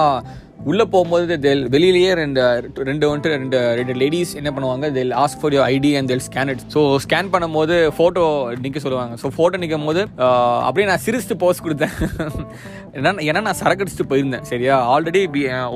உள்ளே 0.66 0.84
போகும்போது 0.92 1.34
தெல் 1.44 1.62
வெளியிலேயே 1.74 2.12
ரெண்டு 2.20 2.40
ரெண்டு 2.88 3.04
வந்துட்டு 3.08 3.30
ரெண்டு 3.34 3.58
ரெண்டு 3.78 3.94
லேடிஸ் 4.00 4.32
என்ன 4.40 4.50
பண்ணுவாங்க? 4.54 4.86
They'll 4.96 5.12
ask 5.22 5.40
for 5.40 5.54
your 5.56 5.66
ID 5.74 5.90
and 5.98 6.10
they'll 6.12 6.24
scan 6.26 6.50
it 6.52 6.64
so 6.74 6.80
scan 7.04 7.30
பண்ணும்போது 7.34 7.76
ஃபோட்டோ 7.96 8.24
நிற்க 8.64 8.80
சொல்லுவாங்க. 8.84 9.14
ஸோ 9.22 9.28
ஃபோட்டோ 9.36 9.58
நிற்கும் 9.62 9.88
போது 9.90 10.02
uh, 10.26 10.58
அப்படியே 10.66 10.88
நான் 10.90 11.04
சிரிச்சுட்டு 11.06 11.38
போஸ்ட் 11.44 11.64
கொடுத்தேன். 11.66 11.94
ஏன்னா 12.96 13.12
ஏன்னா 13.28 13.40
நான் 13.48 13.60
சரக்கடிச்சுட்டு 13.62 14.08
போயிருந்தேன். 14.12 14.44
சரியா? 14.50 14.76
ஆல்ரெடி 14.94 15.22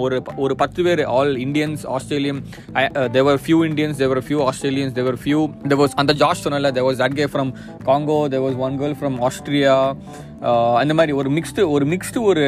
ஒரு 0.05 0.19
ஒரு 0.45 0.57
பத்து 0.63 0.83
பேர் 0.89 1.03
all 1.19 1.33
Indians 1.47 1.85
Australian 1.97 2.43
there were 3.19 3.41
few 3.45 3.61
Indians 3.71 4.01
there were 4.03 4.23
few 4.27 4.41
Australians 4.49 4.97
there were 4.99 5.21
few 5.25 5.41
there 5.69 5.87
அந்த 6.05 6.15
ஜார்ஜ் 6.23 6.45
சொன்னல 6.47 6.73
there 6.79 6.87
was 6.89 7.01
that 7.05 7.17
guy 7.21 7.27
from 7.35 7.53
Congo 7.89 8.21
there 8.35 8.45
was 8.47 8.61
one 8.67 8.79
girl 8.83 8.99
from 9.01 9.19
Austria 9.29 9.77
அந்த 10.83 10.93
மாதிரி 10.99 11.13
ஒரு 11.21 11.29
மிக்ஸ்டு 11.37 11.63
ஒரு 11.75 11.85
மிக்ஸ்டு 11.93 12.21
ஒரு 12.31 12.45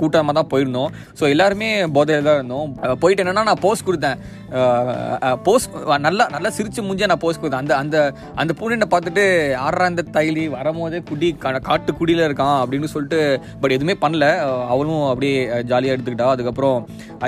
கூட்டமாக 0.00 0.34
தான் 0.38 0.50
போயிருந்தோம். 0.52 0.90
ஸோ 1.18 1.24
எல்லாருமே 1.34 1.68
போதையில் 1.96 2.28
தான் 2.28 2.38
இருந்தோம். 2.40 2.68
போயிட்டு 3.02 3.22
என்னன்னா 3.24 3.44
நான் 3.50 3.62
போஸ்ட் 3.66 3.86
கொடுத்தேன். 3.88 4.18
போஸ்ட் 5.46 5.72
நல்லா 6.06 6.24
நல்லா 6.34 6.50
சிரிச்சு 6.56 6.80
முடிஞ்சா 6.86 7.08
நான் 7.12 7.22
போஸ்ட் 7.24 7.40
கொடுத்தேன். 7.42 7.62
அந்த 7.64 7.74
அந்த 7.82 7.96
அந்த 8.42 8.52
பூனை 8.58 8.86
பார்த்துட்டு 8.94 9.24
ஆடுறா 9.66 9.86
அந்த 9.92 10.04
தைலி? 10.16 10.44
வரும்போதே 10.56 11.00
குடி 11.10 11.30
காட்டு 11.68 11.92
குடியில் 12.00 12.26
இருக்கான் 12.28 12.58
அப்படின்னு 12.62 12.90
சொல்லிட்டு 12.94 13.20
பட் 13.62 13.74
எதுவுமே 13.76 13.96
பண்ணல. 14.04 14.26
அவளும் 14.72 15.04
அப்படியே 15.12 15.38
ஜாலியாக 15.72 15.96
எடுத்துக்கிட்டா. 15.96 16.28
அதுக்கப்புறம் 16.34 16.78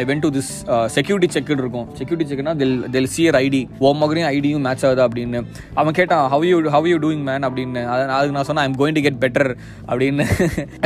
I 0.01 0.03
went 0.11 0.25
to 0.27 0.31
this 0.37 0.53
security 0.97 1.29
check 1.37 1.53
இருக்கும். 1.63 1.89
செக்யூரிட்டி 1.99 2.29
செக்னா 2.31 2.55
தெல் 2.63 2.77
தெல் 2.95 3.11
சியர் 3.15 3.39
ஐடி 3.43 3.63
ஓ 3.87 3.93
மகனையும் 4.03 4.31
ஐடியும் 4.37 4.65
மேட்ச் 4.69 4.85
ஆகுது 4.89 5.03
அப்படின்னு. 5.07 5.41
அவன் 5.81 5.97
கேட்டான் 5.99 6.25
how 6.35 6.47
you 6.51 6.57
how 6.77 6.89
you 6.93 6.97
doing 7.05 7.25
man 7.31 7.47
அப்படின்னு. 7.49 7.83
அதுக்கு 8.17 8.37
நான் 8.39 8.49
சொன்னேன் 8.51 8.67
I'm 8.69 8.79
going 8.83 8.99
to 8.99 9.05
get 9.07 9.21
better 9.25 9.51
அப்படின்னு. 9.97 10.27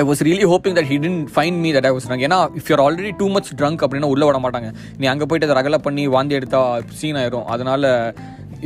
I 0.00 0.04
was 0.10 0.24
really 0.30 0.48
hoping 0.54 0.76
that 0.80 0.90
he 0.92 0.98
didn't 1.06 1.22
find 1.36 1.60
me 1.64 1.72
that 1.76 1.88
I 1.90 1.94
was 1.98 2.08
drunk 2.10 2.26
ஏன்னா 2.28 2.40
if 2.60 2.68
you're 2.72 2.82
already 2.86 3.14
too 3.22 3.28
much 3.36 3.52
drunk 3.62 3.82
அப்படின்னா 3.86 4.12
உள்ள 4.16 4.24
விட 4.30 4.40
மாட்டாங்க. 4.44 4.68
நீ 5.00 5.06
அங்கே 5.14 5.26
போயிட்டு 5.30 5.48
அதை 5.48 5.56
ரகலை 5.60 5.80
பண்ணி 5.86 6.04
வாந்தி 6.16 6.38
எடுத்தா 6.40 6.60
சீன் 7.00 7.18
ஆயிரும். 7.22 7.48
அதனால 7.54 7.92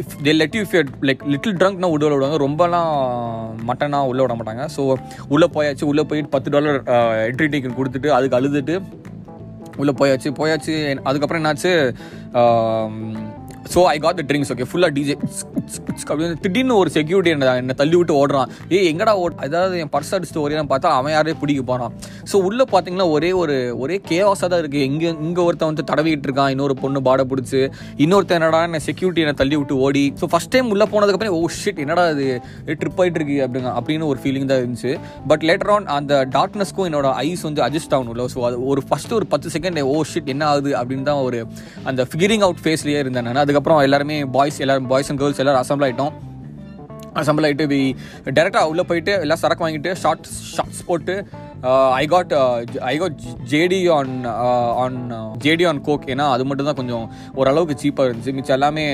if 0.02 0.14
they 0.26 0.32
let 0.38 0.56
you 0.56 0.62
if 0.66 0.74
like 1.08 1.20
little 1.32 1.56
ட்ரங்க்னா 1.60 1.88
உள்ள 1.94 2.04
விடுவாங்க. 2.14 2.38
ரொம்பலாம் 2.46 2.92
மட்டனாக 3.68 4.10
உள்ளே 4.12 4.22
விட 4.24 4.34
மாட்டாங்க. 4.38 4.64
ஸோ 4.76 4.82
உள்ளே 5.34 5.48
போயாச்சு 5.56 5.84
உள்ளே 5.90 6.04
போயிட்டு 6.10 6.32
பத்து 6.36 6.54
டாலர் 6.54 6.78
என்ட்ரி 7.28 7.48
டிக்கெட் 7.52 7.78
கொடுத்துட்டு 7.80 8.10
அதுக்கு 8.16 8.38
அழுதுட்டு 8.40 8.76
உள்ளே 9.82 9.92
போயாச்சு. 10.00 10.28
போயாச்சு 10.40 10.74
அதுக்கப்புறம் 11.08 11.40
என்னாச்சு? 11.42 11.72
So 13.72 13.80
I 13.92 13.96
got 14.04 14.18
the 14.20 14.24
drinks 14.30 14.50
okay 14.54 14.66
ஃபுல்லாக 14.70 14.92
டிஜே 14.96 15.16
அப்படின்னு 16.10 16.36
திடீர்னு 16.44 16.74
ஒரு 16.80 16.90
செக்யூரிட்டி 16.96 17.30
என்ன 17.34 17.52
என்னை 17.60 17.74
தள்ளி 17.80 17.96
விட்டு 17.98 18.14
ஓடுறான். 18.20 18.48
ஏ 18.74 18.78
எங்கடா 18.90 19.12
ஓட் 19.22 19.36
அதாவது 19.44 19.76
என் 19.82 19.92
பர்ஸ் 19.94 20.12
அடிச்சுட்டு 20.16 20.42
ஒரே 20.46 20.56
பார்த்தா 20.72 20.88
அவன் 20.98 21.14
யாரே 21.14 21.34
பிடிக்க 21.42 21.62
போனான் 21.70 21.92
ஸோ 22.30 22.36
உள்ளே 22.48 22.64
பார்த்தீங்கன்னா 22.72 23.06
ஒரே 23.16 23.30
ஒரு 23.42 23.56
ஒரே 23.82 23.96
கேவாஸாக 24.10 24.48
தான் 24.52 24.60
இருக்குது 24.62 24.84
இங்கே 24.90 25.08
இங்கே 25.26 25.42
ஒருத்தன் 25.46 25.70
வந்து 25.70 25.84
தடவிட்டு 25.90 26.26
இருக்கான். 26.28 26.50
இன்னொரு 26.54 26.74
பொண்ணு 26.82 27.00
பாட 27.08 27.24
பிடிச்சி. 27.30 27.60
இன்னொருத்தன் 28.04 28.38
என்னடா 28.40 28.60
என்ன 28.68 28.80
செக்யூரிட்டி 28.88 29.22
என்னை 29.24 29.36
தள்ளி 29.40 29.56
விட்டு 29.60 29.76
ஓடி. 29.86 30.04
ஸோ 30.20 30.28
ஃபஸ்ட் 30.34 30.52
டைம் 30.54 30.70
உள்ளே 30.74 30.88
போனதுக்கப்புறம் 30.92 31.36
oh, 31.36 31.42
ஓ 31.48 31.50
ஷிட் 31.60 31.80
என்னடா 31.84 32.04
இது? 32.14 32.26
ட்ரிப் 32.82 33.00
ஆகிட்டு 33.02 33.20
இருக்கு. 33.20 33.38
அப்படிங்க 33.46 33.72
அப்படின்னு 33.80 34.06
ஒரு 34.12 34.20
ஃபீலிங் 34.24 34.48
தான் 34.52 34.60
இருந்துச்சு. 34.62 34.92
பட் 35.32 35.44
லேட்டர் 35.50 35.72
ஆன் 35.76 35.88
அந்த 35.96 36.14
டார்க்னஸ்க்கும் 36.36 36.88
என்னோட 36.90 37.08
ஐஸ் 37.26 37.44
வந்து 37.48 37.62
அட்ஜஸ்ட் 37.68 37.96
ஆகணும்ல 37.98 38.26
ஸோ 38.34 38.46
அது 38.50 38.58
ஒரு 38.72 38.82
ஃபஸ்ட்டு 38.90 39.18
ஒரு 39.20 39.28
பத்து 39.34 39.50
செகண்ட் 39.56 39.82
ஓ 39.94 39.96
ஷிட் 40.12 40.30
என்ன 40.36 40.46
ஆகுது? 40.52 40.72
அப்படின்னு 40.82 41.06
தான் 41.10 41.22
ஒரு 41.28 41.40
அந்த 41.92 42.02
ஃபிகரிங் 42.12 42.46
அவுட் 42.48 42.62
ஃபேஸ்லேயே 42.66 43.00
இருந்தேன் 43.04 43.28
நான். 43.28 43.42
அது 43.44 43.53
அதுக்கப்புறம் 43.54 43.84
எல்லாருமே 43.86 44.14
பாய்ஸ் 44.34 44.56
எல்லாரும் 44.64 44.86
பாய்ஸ் 44.86 45.08
அண்ட் 45.10 45.20
கேர்ள்ஸ் 45.20 45.40
எல்லாரும் 45.42 45.60
அசம்பிள் 45.60 45.84
ஆகிட்டோம் 45.86 46.14
அசம்பிள் 47.20 47.46
ஆகிட்டு 47.48 47.66
வி 47.72 47.82
டேரெக்டாக 48.38 48.70
உள்ளே 48.72 48.86
போயிட்டு 48.90 49.14
எல்லாம் 49.24 49.42
சரக்கு 49.44 49.66
வாங்கிட்டு 49.66 49.92
ஷார்ட் 50.04 50.28
ஷார்ட்ஸ் 50.54 50.84
போட்டு 50.90 51.16
I 52.00 52.04
got 52.12 52.32
I 52.92 52.94
got 53.02 53.20
JD 53.52 53.78
on 53.96 54.10
on 54.82 54.98
JD 55.44 55.64
on 55.70 55.80
coke 55.86 56.04
ஏன்னா 56.12 56.24
அது 56.34 56.44
மட்டும் 56.48 56.68
தான் 56.68 56.78
கொஞ்சம் 56.80 57.04
ஓரளவுக்கு 57.40 57.74
சீப்பாக 57.82 58.08
இருந்துச்சு. 58.08 58.34
மிச்சம் 58.38 58.56
எல்லாமே 58.58 58.84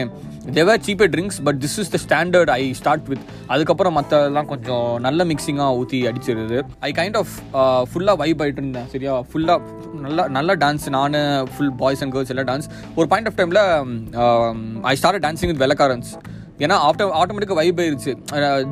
there were 0.58 0.84
cheaper 0.86 1.10
drinks 1.14 1.40
but 1.46 1.58
this 1.64 1.76
is 1.82 1.90
the 1.94 1.98
standard 2.04 2.52
I 2.58 2.62
start 2.80 3.08
with 3.12 3.24
அதுக்கப்புறம் 3.54 3.96
மற்றெல்லாம் 3.98 4.48
கொஞ்சம் 4.52 4.88
நல்ல 5.06 5.24
மிக்சிங்காக 5.30 5.78
ஊற்றி 5.80 6.00
அடிச்சிருது. 6.10 6.58
ஐ 6.88 6.92
கைண்ட் 7.00 7.18
ஆஃப் 7.22 7.34
ஃபுல்லாக 7.92 8.16
வைப் 8.22 8.42
ஆகிட்டு 8.44 8.62
இருந்தேன் 8.64 8.88
சரியா? 8.94 9.14
ஃபுல்லாக 9.30 9.60
நல்லா 10.06 10.26
நல்ல 10.38 10.50
டான்ஸ் 10.64 10.86
நான் 10.96 11.18
ஃபுல் 11.54 11.74
பாய்ஸ் 11.82 12.02
அண்ட் 12.04 12.14
கேர்ள்ஸ் 12.16 12.32
எல்லாம் 12.34 12.50
டான்ஸ் 12.52 12.68
ஒரு 12.98 13.08
பாயிண்ட் 13.12 13.30
ஆஃப் 13.30 13.38
டைமில் 13.40 13.62
ஐ 14.92 14.94
ஸ்டார்ட் 15.02 15.24
டான்ஸிங் 15.26 15.52
வித் 15.52 15.62
வெலக்காரன்ஸ் 15.66 16.10
ஏன்னா 16.64 16.76
ஆட்டோ 16.86 17.04
ஆட்டோமேட்டிக்காக 17.20 17.58
வைப் 17.60 17.80
ஆயிருச்சு. 17.80 18.12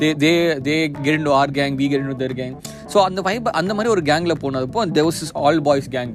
They 0.01 0.09
they 0.25 0.33
they 0.69 0.75
get 1.05 1.19
in 1.21 1.31
our 1.41 1.51
gang 1.51 1.77
we 1.81 1.89
get 1.89 2.05
in 2.07 2.21
their 2.23 2.35
gang 2.35 2.55
so 2.93 2.99
அந்த 3.09 3.21
வைப் 3.21 3.49
அந்த 3.61 3.75
மாதிரி 3.75 3.93
ஒரு 3.95 4.03
கேங்கில் 4.11 4.41
போனதுப்போ 4.43 4.83
there 4.91 5.07
is 5.07 5.33
all 5.45 5.63
boys 5.63 5.89
gang 5.91 6.13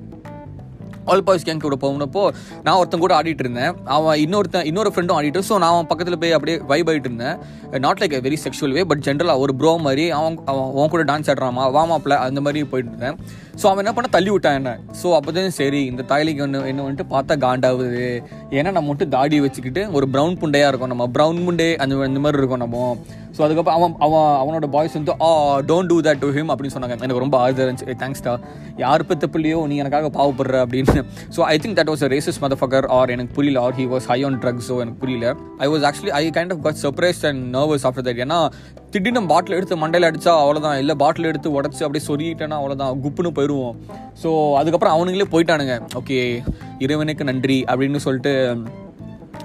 all 1.12 1.24
boys 1.28 1.46
gang 1.48 1.62
கூட 1.66 1.78
போனப்போ 1.84 2.24
நான் 2.66 2.78
ஒருத்தன் 2.82 3.04
கூட 3.06 3.14
ஆடிட்டு 3.20 3.44
இருந்தேன். 3.46 3.72
அவன் 3.96 4.18
இன்னொருத்தன் 4.26 4.68
இன்னொரு 4.72 4.92
ஃப்ரெண்டும் 4.96 5.18
ஆடிட்டு 5.20 5.44
ஸோ 5.50 5.58
நான் 5.64 5.74
அவன் 5.76 5.90
பக்கத்தில் 5.92 6.20
போய் 6.24 6.36
அப்படியே 6.38 6.58
வைப் 6.72 6.90
ஆகிட்டு 6.92 7.10
இருந்தேன். 7.12 7.38
Not 7.86 8.02
like 8.04 8.18
very 8.28 8.40
sexual 8.46 8.76
way 8.78 8.84
but 8.92 9.04
ஜென்ரலாக 9.08 9.44
ஒரு 9.46 9.56
ப்ரோ 9.62 9.74
மாதிரி 9.88 10.06
அவன் 10.20 10.38
அவன் 10.52 10.68
அவன் 10.76 10.92
கூட 10.96 11.06
டான்ஸ் 11.12 11.32
ஆடுறாமா 11.34 11.66
வாமாப்பில் 11.78 12.18
அந்த 12.28 12.42
மாதிரி 12.48 12.62
போயிட்டு 12.74 12.92
இருந்தேன். 12.94 13.18
ஸோ 13.62 13.66
அவன் 13.72 13.82
என்ன 13.84 13.94
பண்ண 13.98 14.08
தள்ளி 14.18 14.32
விட்டான் 14.34 14.58
என்ன. 14.60 14.72
ஸோ 15.02 15.08
அப்போ 15.18 15.32
தான் 15.38 15.58
சரி 15.62 15.82
இந்த 15.92 16.06
தாய்லிக்கு 16.12 16.44
ஒன்று 16.46 16.62
என்ன 16.72 16.84
வந்துட்டு 16.86 17.08
பார்த்தா 17.16 17.34
காண்டாகுது 17.46 18.06
ஏன்னா 18.58 18.70
நம்ம 18.78 18.88
மட்டும் 18.92 19.14
தாடி 19.18 19.40
வச்சுக்கிட்டு 19.46 19.82
ஒரு 19.98 20.08
ப்ரௌன் 20.14 20.40
புண்டையாக 20.44 20.72
இருக்கும் 20.72 20.94
நம்ம. 20.94 21.08
ப்ரௌன் 21.18 21.44
புண்டே 21.48 21.70
அந்த 21.84 22.08
இந்த 22.12 22.22
மாதிரி 22.26 22.42
இருக்கும் 22.42 22.64
நம்ம. 22.66 22.96
ஸோ 23.38 23.42
அதுக்கப்புறம் 23.46 23.78
அவன் 23.80 23.96
அவன் 24.08 24.28
அவனோட 24.42 24.70
பாய்ஸ் 24.76 24.98
வந்து 25.00 25.16
ஆ 25.28 25.30
don't 25.72 25.92
do 25.94 26.00
that 26.08 26.22
to 26.26 26.32
him 26.38 26.52
அப்படின்னு 26.56 26.76
சொன்னாங்க. 26.76 26.98
எனக்கு 27.06 27.24
ரொம்ப 27.26 27.38
ஆறுதல் 27.44 27.66
இருந்துச்சு. 27.68 27.98
தேங்க்ஸ்டா 28.04 28.36
யார் 28.84 29.08
பெத்த 29.12 29.32
பிள்ளையோ 29.36 29.62
நீ 29.72 29.78
எனக்காக 29.84 30.12
பாவப்படுற 30.20 30.60
அப்படின்னு. 30.66 31.04
So 31.38 31.42
I 31.54 31.56
think 31.64 31.80
that 31.80 31.94
was 31.94 32.06
a 32.08 32.12
racist 32.16 32.42
mother 32.46 32.58
fucker 32.62 32.90
or 33.00 33.16
எனக்கு 33.18 33.34
புரியல 33.40 33.64
or 33.66 33.78
he 33.80 33.88
was 33.96 34.10
high 34.14 34.20
on 34.30 34.38
ட்ரக்ஸோ 34.44 34.62
so 34.70 34.76
எனக்கு 34.84 35.00
புரியல. 35.02 35.28
I 35.66 35.68
was 35.72 35.84
actually 35.88 36.14
I 36.20 36.22
kind 36.36 36.54
of 36.56 36.62
got 36.66 36.80
surprise 36.84 37.20
and 37.30 37.42
nervous 37.56 37.86
after 37.88 38.06
that 38.08 38.22
ஏன்னா 38.26 38.38
திடீர்னு 38.94 39.22
பாட்டில் 39.32 39.58
எடுத்து 39.58 39.76
மண்டையில் 39.82 40.08
அடித்தா 40.10 40.34
அவ்வளோதான் 40.44 40.78
இல்லை 40.84 40.96
பாட்டில் 41.04 41.30
எடுத்து 41.32 41.50
உடச்சி 41.58 41.84
அப்படியே 41.86 42.06
சொருகிட்டேன்னா 42.08 42.58
அவ்வளோதான் 42.62 43.02
குப்புன்னு 43.04 43.32
போயிடுவோம் 43.38 43.76
ஸோ 44.24 44.30
அதுக்கப்புறம் 44.62 44.96
அவனுங்களே 44.98 45.28
போயிட்டானுங்க. 45.34 45.76
ஓகே 46.02 46.20
இறைவனுக்கு 46.86 47.30
நன்றி 47.32 47.60
அப்படின்னு 47.72 48.02
சொல்லிட்டு 48.08 48.34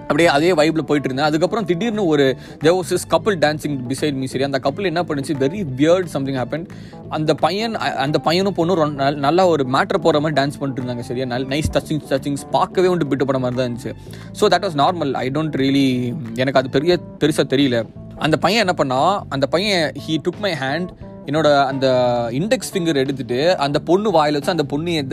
அப்படியே 0.09 0.29
அதே 0.29 0.51
வைப்பில் 0.51 0.83
போயிட்டு 0.83 1.03
இருந்தேன். 1.03 1.25
அதுக்கப்புறம் 1.25 1.65
திடீர்னு 1.65 2.07
ஒரு 2.07 2.37
there was 2.65 2.93
is 2.93 3.09
dancing 3.09 3.79
decide 3.89 4.13
me 4.13 4.25
சரி 4.25 4.45
அந்த 4.45 4.59
கப்பல் 4.59 4.85
என்ன 4.85 5.03
பண்ணுச்சு? 5.03 5.33
வெரி 5.39 5.67
பியர்ட் 5.77 6.07
சம்திங் 6.07 6.35
ஹேப்பன் 6.35 6.69
அந்த 7.09 7.35
பையன் 7.35 7.75
அந்த 7.75 8.19
பையனும் 8.19 8.55
பொண்ணும் 8.57 8.93
நல்- 8.95 9.15
நல்லா 9.15 9.47
ஒரு 9.47 9.65
மேட்ரு 9.65 9.99
போகிற 9.99 10.21
மாதிரி 10.21 10.43
டான்ஸ் 10.43 10.59
பண்ணிட்டு 10.59 10.83
இருந்தாங்க 10.83 11.01
சரியா? 11.01 11.25
நல் 11.25 11.47
நைஸ் 11.47 11.71
டச்சிங் 11.73 12.01
டச்சிங்ஸ் 12.09 12.51
பார்க்கவே 12.51 12.89
வந்து 12.89 13.07
பிட்டு 13.07 13.27
படம் 13.27 13.41
மாதிரி 13.41 13.61
தான் 13.61 13.71
இருந்துச்சு. 13.71 13.95
So 14.41 14.45
that 14.45 14.67
was 14.67 14.79
normal 14.79 15.13
I 15.13 15.29
don't 15.29 15.57
really 15.57 16.15
எனக்கு 16.35 16.61
அது 16.61 16.71
பெரிய 16.71 16.99
பெருசாக 17.19 17.45
தெரியல. 17.49 17.89
அந்த 18.19 18.37
பையன் 18.37 18.61
என்ன 18.61 18.73
பண்ணா 18.73 19.25
அந்த 19.29 19.47
பையன் 19.47 19.93
ஹீ 20.09 20.11
டுக் 20.11 20.39
மை 20.41 20.53
ஹேண்ட் 20.53 20.89
என்னோட 21.29 21.65
அந்த 21.67 21.87
இண்டெக்ஸ் 22.31 22.71
ஃபிங்கர் 22.75 22.97
எடுத்துட்டு 22.97 23.59
அந்த 23.59 23.79
பொண்ணு 23.79 24.11
வாயில் 24.11 24.35
வச்சு 24.35 24.51
அந்த 24.51 24.65
பொண்ணு 24.65 25.07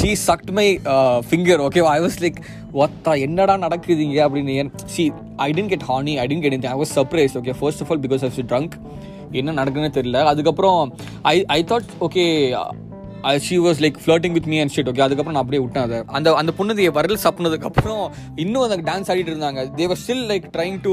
she 0.00 0.12
sucked 0.12 0.50
my 0.50 0.80
finger 1.30 1.62
okay 1.66 1.82
I 1.82 2.00
was 2.00 2.18
like 2.20 2.38
ஒத்தா 2.72 3.20
என்னடா 3.20 3.56
நடக்குதுங்க? 3.56 4.18
அப்படின்னு 4.26 4.70
see 4.86 5.12
I 5.36 5.52
didn't 5.52 5.68
get 5.68 5.86
honey 5.88 6.14
I 6.18 6.26
didn't 6.26 6.40
get 6.40 6.66
I 6.66 6.78
was 6.78 6.94
surprise 6.94 7.36
okay 7.40 7.54
first 7.58 7.82
of 7.82 7.90
all 7.90 8.00
because 8.00 8.24
of 8.24 8.38
drunk 8.52 8.72
என்ன 9.32 9.52
நடக்குதுன்னு 9.52 9.96
தெரியல. 9.98 10.24
அதுக்கப்புறம் 10.24 10.94
I 11.22 11.44
I 11.46 11.64
thought 11.64 11.88
okay 12.00 12.24
she 13.46 13.56
was 13.64 13.80
like 13.84 13.96
flirting 14.04 14.34
with 14.36 14.48
me 14.52 14.58
and 14.62 14.72
shit 14.74 14.88
okay 14.90 15.02
அதுக்கப்புறம் 15.06 15.36
நான் 15.36 15.44
அப்படியே 15.44 15.62
விட்டேன் 15.64 15.84
அதை. 15.86 15.98
அந்த 16.18 16.34
அந்த 16.40 16.52
பொண்ணு 16.58 16.90
வரல் 16.98 17.20
சாப்பிட்டதுக்கு 17.24 17.94
இன்னும் 18.42 18.64
அந்த 18.66 18.76
டான்ஸ் 18.90 19.08
ஆடிட்டு 19.12 19.32
இருந்தாங்க. 19.32 19.60
There were 19.78 20.00
still 20.02 20.24
like 20.30 20.46
trying 20.56 20.78
to 20.86 20.92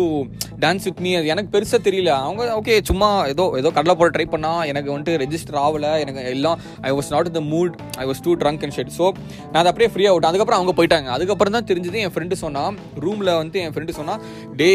dance 0.64 0.86
with 0.88 1.02
me 1.06 1.12
அது 1.20 1.32
எனக்கு 1.34 1.52
பெருசாக 1.56 1.80
தெரியல. 1.88 2.12
அவங்க 2.26 2.44
ஓகே 2.60 2.76
சும்மா 2.90 3.10
ஏதோ 3.34 3.44
ஏதோ 3.62 3.72
கடலை 3.78 3.96
போட 4.00 4.10
ட்ரை 4.16 4.26
பண்ணால் 4.34 4.62
எனக்கு 4.72 4.90
வந்துட்டு 4.94 5.16
ரெஜிஸ்டர் 5.24 5.60
ஆகலை. 5.66 5.92
எனக்கு 6.04 6.24
எல்லாம் 6.36 6.60
I 6.90 6.94
was 6.98 7.12
not 7.16 7.32
the 7.38 7.44
mood 7.54 7.76
I 8.04 8.06
was 8.10 8.24
too 8.28 8.34
drunk 8.44 8.64
and 8.68 8.76
shit 8.78 8.94
so 9.00 9.08
நான் 9.52 9.62
அதை 9.62 9.70
அப்படியே 9.72 9.90
ஃப்ரீயாக 9.94 10.14
விட்டேன். 10.16 10.32
அதுக்கப்புறம் 10.32 10.60
அவங்க 10.62 10.76
போயிட்டாங்க. 10.80 11.10
அதுக்கப்புறம் 11.18 11.58
தான் 11.58 11.68
தெரிஞ்சது 11.72 12.02
என் 12.06 12.14
ஃப்ரெண்டு 12.16 12.38
சொன்னால் 12.44 12.80
ரூமில் 13.06 13.34
வந்து 13.42 13.60
என் 13.66 13.76
ஃப்ரெண்டு 13.76 13.98
சொன்னால் 14.00 14.22
டே 14.62 14.72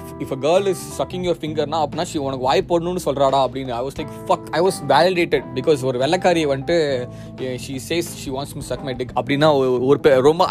if 0.00 0.12
if 0.26 0.34
a 0.36 0.40
girl 0.46 0.68
is 0.74 0.84
sucking 1.00 1.26
your 1.28 1.40
ஃபிங்கர்னா 1.42 1.80
அப்படின்னா 1.84 2.08
ஷி 2.12 2.24
உனக்கு 2.26 2.48
வாய் 2.48 2.68
போடணும்னு 2.72 3.04
சொல்கிறாடா 3.08 3.42
அப்படின்னு. 3.46 3.74
I 3.80 3.82
was 3.88 3.98
like 4.00 4.12
fuck 4.30 4.48
I 4.58 4.62
was 4.68 4.80
validated 4.94 5.48
because 5.58 5.86
ஒரு 5.90 5.98
வெள்ளக்காரியை 6.04 6.48
வந்துட்டு 6.52 6.73
she 7.58 7.74
says 7.88 8.10
she 8.14 8.30
wants 8.30 8.54
miss 8.54 8.66
suck 8.66 8.82
my 8.82 8.94
dick 8.94 9.12
அப்படின்னா 9.16 9.48
ஒரு- 9.84 10.00
பெ- 10.00 10.20
ரொம்ப 10.20 10.42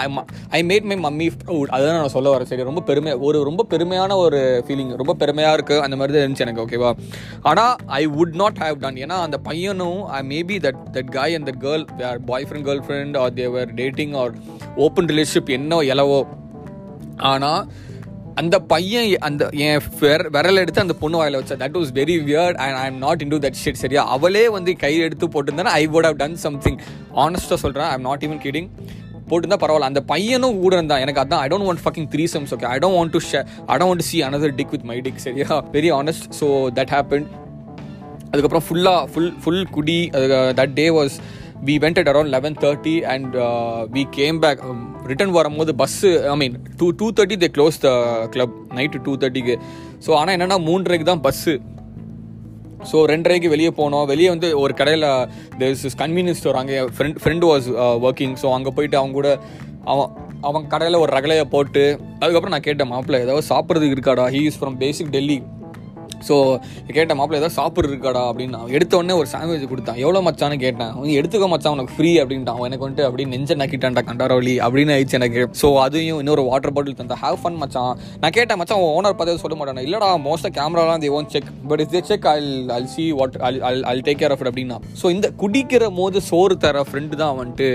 I 0.50 0.62
made 0.64 0.84
my 0.84 0.98
mummy 1.00 1.28
proud 1.42 1.72
அதுதான் 1.72 1.96
நான் 1.96 2.10
சொல்ல 2.10 2.36
வரேன் 2.36 2.44
சரி. 2.44 2.64
ரொம்ப 2.64 2.82
பெருமை 2.82 3.14
ஒரு 3.22 3.44
ரொம்ப 3.44 3.66
பெருமையான 3.70 4.16
ஒரு 4.18 4.40
ஃபீலிங் 4.68 4.96
ரொம்ப 4.96 5.14
பெருமையாக 5.14 5.58
இருக்குது 5.58 5.80
அந்த 5.80 5.96
மாதிரி 5.96 6.14
தான் 6.14 6.24
இருந்துச்சு 6.24 6.40
எனக்கு 6.40 6.66
ஓகேவா 6.66 6.92
ஆனால் 7.44 7.76
I 7.96 8.08
would 8.10 8.36
not 8.36 8.60
have 8.60 8.80
done 8.80 8.96
ஏன்னா 8.98 9.18
அந்த 9.22 9.38
பையனும் 9.40 10.02
I 10.12 10.22
maybe 10.28 10.58
that 10.60 10.82
that 10.92 11.12
guy 11.12 11.36
and 11.36 11.50
that 11.50 11.62
girl 11.62 11.86
boyfriend 12.50 12.68
girlfriend 12.88 13.18
or 13.18 13.34
there were 13.34 13.74
dating 13.74 14.14
or 14.14 14.34
open 14.78 15.06
relationship 15.06 15.50
என்ன 15.50 15.82
எலவோ. 15.94 16.22
ஆனால் 17.26 17.62
அந்த 18.42 18.56
பையன் 18.72 19.08
அந்த 19.28 19.44
என் 19.66 19.82
விரல் 20.36 20.62
எடுத்து 20.62 20.84
அந்த 20.84 20.96
பொண்ணு 21.02 21.18
வாயில 21.22 21.40
வச்சா. 21.42 21.56
That 21.64 21.76
was 21.80 21.92
very 22.00 22.16
weird 22.30 22.58
and 22.64 22.78
I 22.82 22.86
am 22.92 23.00
not 23.06 23.22
into 23.34 23.40
that 23.46 23.60
shit 23.64 23.82
சரியா? 23.84 24.04
அவளே 24.16 24.44
வந்து 24.56 24.72
கை 24.84 24.94
எடுத்து 25.08 25.28
போட்டிருந்தா 25.34 25.74
I 25.82 25.84
would 25.96 26.08
have 26.10 26.18
done 26.24 26.38
something 26.46 26.80
ஆனஸ்டாக 27.26 27.60
சொல்கிறேன் 27.66 27.88
I 27.92 27.96
am 28.00 28.08
not 28.10 28.26
even 28.28 28.42
kidding 28.46 28.70
போட்டிருந்தா 29.30 29.60
பரவாயில்ல. 29.64 29.92
அந்த 29.92 30.02
பையனும் 30.14 30.58
கூட 30.64 30.74
இருந்தான். 30.80 31.04
எனக்கு 31.06 31.22
அதான் 31.24 31.44
I 31.44 31.48
don't 31.54 31.68
want 31.70 31.84
fucking 31.86 32.10
threesomes 32.36 32.54
okay 32.58 32.68
I 32.74 32.78
don't 32.86 32.98
want 33.00 33.16
to 33.18 33.22
share 33.30 33.40
I 33.74 33.78
don't 33.78 33.92
want 33.92 34.08
see 34.10 34.20
another 34.30 34.56
dick 34.60 34.74
with 34.76 34.88
my 34.92 34.98
dick 35.08 35.24
சரியா? 35.28 35.50
Very 35.78 35.92
honest 36.00 36.28
so 36.40 36.50
that 36.80 36.94
happen 36.96 37.28
அதுக்கப்புறம் 38.34 38.66
ஃபுல்லாக 38.68 39.02
ஃபுல் 39.14 39.34
ஃபுல் 39.44 39.64
குடி 39.78 40.00
that 40.60 40.76
day 40.82 40.88
was 41.00 41.16
we 41.66 41.76
went 41.80 42.00
at 42.00 42.10
around 42.10 42.30
eleven 42.30 42.56
thirty 42.62 42.96
and 43.08 43.36
we 43.92 44.04
came 44.12 44.40
back 44.40 44.62
return 45.06 45.32
வரும்போது 45.32 45.72
bus 45.76 46.10
I 46.28 46.36
mean 46.38 46.56
two 46.78 46.92
two 46.92 47.12
thirty 47.12 47.38
they 47.38 47.50
close 47.50 47.78
the 47.80 47.90
club 48.28 48.56
night 48.76 49.02
two 49.04 49.14
தேர்ட்டிக்கு 49.18 49.56
so 50.06 50.12
ஆனால் 50.14 50.36
என்னென்னா 50.38 50.58
மூன்றரைக்கு 50.68 51.04
தான் 51.04 51.22
bus 51.22 51.54
so 52.92 52.98
ரெண்டரைக்கு 53.06 53.50
வெளியே 53.50 53.72
போனோம். 53.78 54.06
வெளியே 54.06 54.30
வந்து 54.30 54.60
ஒரு 54.60 54.74
கடையில் 54.74 55.06
தேர்ஸ் 55.60 55.84
இஸ் 55.86 55.98
கன்வீனியன்ஸ் 55.98 56.40
ஸ்டோர் 56.40 56.56
அங்கே 56.56 56.80
friend 56.96 57.20
friend 57.22 57.46
was 57.46 57.68
working 58.04 58.36
so 58.42 58.54
அங்கே 58.54 58.70
போயிட்டு 58.70 58.98
அவங்க 58.98 59.14
கூட 59.14 59.30
அவன் 59.86 60.10
அவன் 60.42 60.68
கடையில் 60.68 60.96
ஒரு 60.96 61.12
ரகலையை 61.14 61.44
போட்டு 61.46 61.84
அதுக்கப்புறம் 62.20 62.50
நான் 62.50 62.62
கேட்டேன் 62.62 62.92
மாப்பிள்ள 62.92 63.20
ஏதாவது 63.20 63.46
சாப்பிட்றதுக்கு 63.50 63.96
இருக்காடா? 63.98 64.26
He 64.30 64.42
is 64.42 64.60
from 64.60 64.78
basic 64.78 65.10
Delhi 65.10 65.38
so 66.28 66.36
கேட்டேன் 66.98 67.18
மாப்பிள்ள 67.20 67.42
ஏதாவது 67.42 67.58
சாப்பிட்றது 67.60 67.94
இருக்காடா? 67.94 68.24
அப்படின்னு. 68.32 68.54
நான் 68.56 68.74
எடுத்த 68.78 68.94
உடனே 69.00 69.16
ஒரு 69.22 69.30
சாண்ட்விச் 69.34 69.70
கொடுத்தான். 69.72 70.00
எவ்வளோ 70.04 70.22
மச்சான்னு 70.28 70.58
கேட்டேன். 70.66 70.92
அவன் 70.98 71.18
எடுத்துக்க 71.20 71.48
மச்சான் 71.54 71.76
உனக்கு 71.78 71.96
ஃப்ரீ 71.98 72.12
அப்படின்ட்டான். 72.22 72.58
அவன் 72.58 72.70
எனக்கு 72.70 72.86
வந்துட்டு 72.86 73.08
அப்படி 73.10 73.26
நெஞ்ச 73.34 73.58
நக்கிட்டான்டா 73.64 74.04
கண்டாரவழி 74.10 74.56
அப்படின்னு 74.68 74.96
ஆயிடுச்சு 74.96 75.20
எனக்கு. 75.22 75.44
ஸோ 75.62 75.70
அதையும் 75.86 76.20
இன்னொரு 76.24 76.46
வாட்டர் 76.50 76.76
பாட்டில் 76.78 77.00
தந்தா. 77.02 77.20
ஹேவ் 77.26 77.40
ஃபன் 77.44 77.60
மச்சான். 77.64 77.94
நான் 78.24 78.36
கேட்டேன் 78.40 78.62
மச்சான் 78.64 78.86
ஓனர் 79.00 79.18
பார்த்து 79.20 79.44
சொல்ல 79.46 79.58
மாட்டான்? 79.62 79.86
இல்லடா 79.90 80.12
மோஸ்ட்டாக 80.28 80.54
கேமராலாம் 80.60 81.04
the 81.06 81.12
own 81.20 81.30
check 81.36 81.52
but 81.72 81.84
is 81.86 81.94
they 81.96 82.04
check 82.12 82.28
all 82.34 82.50
all 82.78 82.90
see 82.96 83.06
what 83.22 83.38
all 83.50 83.84
all 83.92 84.04
take 84.10 84.22
care 84.24 84.36
of 84.38 84.48
அப்படின்னா. 84.50 84.80
ஸோ 85.04 85.06
இந்த 85.18 85.30
குடிக்கிற 85.44 85.92
போது 86.00 86.22
சோறு 86.32 86.58
தர 86.66 86.84
ஃப்ரெண்டு 86.90 87.22
தான் 87.24 87.38
வந்துட்டு 87.42 87.70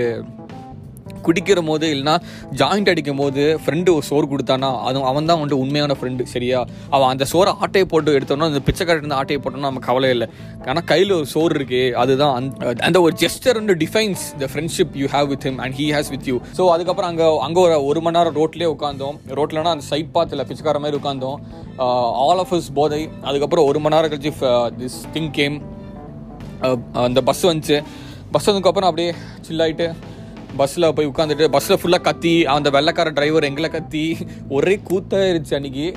குடிக்கிற 1.25 1.59
போது 1.69 1.87
இல்லைனா 1.93 2.15
ஜாயிண்ட் 2.59 2.89
அடிக்கும் 2.91 3.21
போது 3.21 3.43
ஃப்ரெண்டு 3.63 3.89
ஒரு 3.97 4.05
சோறு 4.09 4.27
கொடுத்தானா 4.31 4.69
அது 4.87 5.03
அவன் 5.11 5.29
தான் 5.29 5.39
வந்துட்டு 5.39 5.61
உண்மையான 5.63 5.95
ஃப்ரெண்டு 5.99 6.23
சரியா? 6.33 6.59
அவன் 6.95 7.09
அந்த 7.13 7.25
சோறை 7.31 7.53
ஆட்டையை 7.63 7.85
போட்டு 7.93 8.15
எடுத்தோன்னா 8.17 8.47
அந்த 8.51 8.61
பிச்சைக்காரட்டு 8.67 9.05
இருந்து 9.05 9.19
ஆட்டையை 9.19 9.39
போட்டோம்னா 9.43 9.69
நம்ம 9.69 9.83
கவலை 9.89 10.09
இல்லை. 10.15 10.27
ஆனால் 10.69 10.85
கையில் 10.91 11.13
ஒரு 11.19 11.27
சோறு 11.33 11.53
இருக்கு 11.59 11.81
அதுதான் 12.03 12.33
அந்த 12.39 12.75
அந்த 12.87 12.97
ஒரு 13.05 13.13
ஜெஸ்டர் 13.23 13.59
வந்து 13.61 13.75
defines 13.83 14.23
the 14.43 14.49
friendship 14.53 14.93
you 15.01 15.09
have 15.15 15.29
with 15.33 15.47
him 15.47 15.59
and 15.65 15.75
he 15.79 15.87
has 15.95 16.11
with 16.15 16.27
you 16.31 16.37
so 16.59 16.65
அதுக்கப்புறம் 16.75 17.09
அங்கே 17.11 17.27
அங்கே 17.47 17.61
ஒரு 17.65 17.77
ஒரு 17.89 18.01
மணி 18.05 18.17
நேரம் 18.19 18.37
ரோட்லேயே 18.41 18.69
உட்காந்தோம் 18.75 19.17
ரோட்லனா 19.39 19.73
அந்த 19.75 19.85
சைட் 19.91 20.13
பாத்தில் 20.17 20.45
பிச்சைக்கார 20.49 20.79
மாதிரி 20.85 20.99
உட்காந்தோம் 21.01 21.37
ஆல் 22.27 22.41
ஆஃப் 22.43 22.53
இஸ் 22.59 22.71
போதை 22.79 23.01
அதுக்கப்புறம் 23.29 23.67
ஒரு 23.71 23.81
மணி 23.83 23.95
நேரம் 23.95 24.11
கழிச்சு 24.13 24.33
திஸ் 24.81 24.99
திங் 25.15 25.31
கேம் 25.39 25.57
அந்த 27.03 27.19
பஸ் 27.27 27.43
வந்துச்சு. 27.49 27.77
பஸ் 28.33 28.47
வந்ததுக்கப்புறம் 28.47 28.89
அப்படியே 28.89 29.11
சில்லாயிட்டு 29.45 29.85
பஸ்ஸில் 30.59 30.93
போய் 30.97 31.09
உட்காந்துட்டு 31.11 31.45
பஸ்ஸில் 31.55 31.79
ஃபுல்லாக 31.81 32.05
கத்தி 32.07 32.33
அந்த 32.55 32.69
வெள்ளைக்கார 32.75 33.09
டிரைவர் 33.17 33.47
எங்களை 33.49 33.69
கத்தி 33.77 34.03
ஒரே 34.57 34.75
கூத்தாயிருச்சு 34.89 35.55
அன்னைக்கு. 35.57 35.87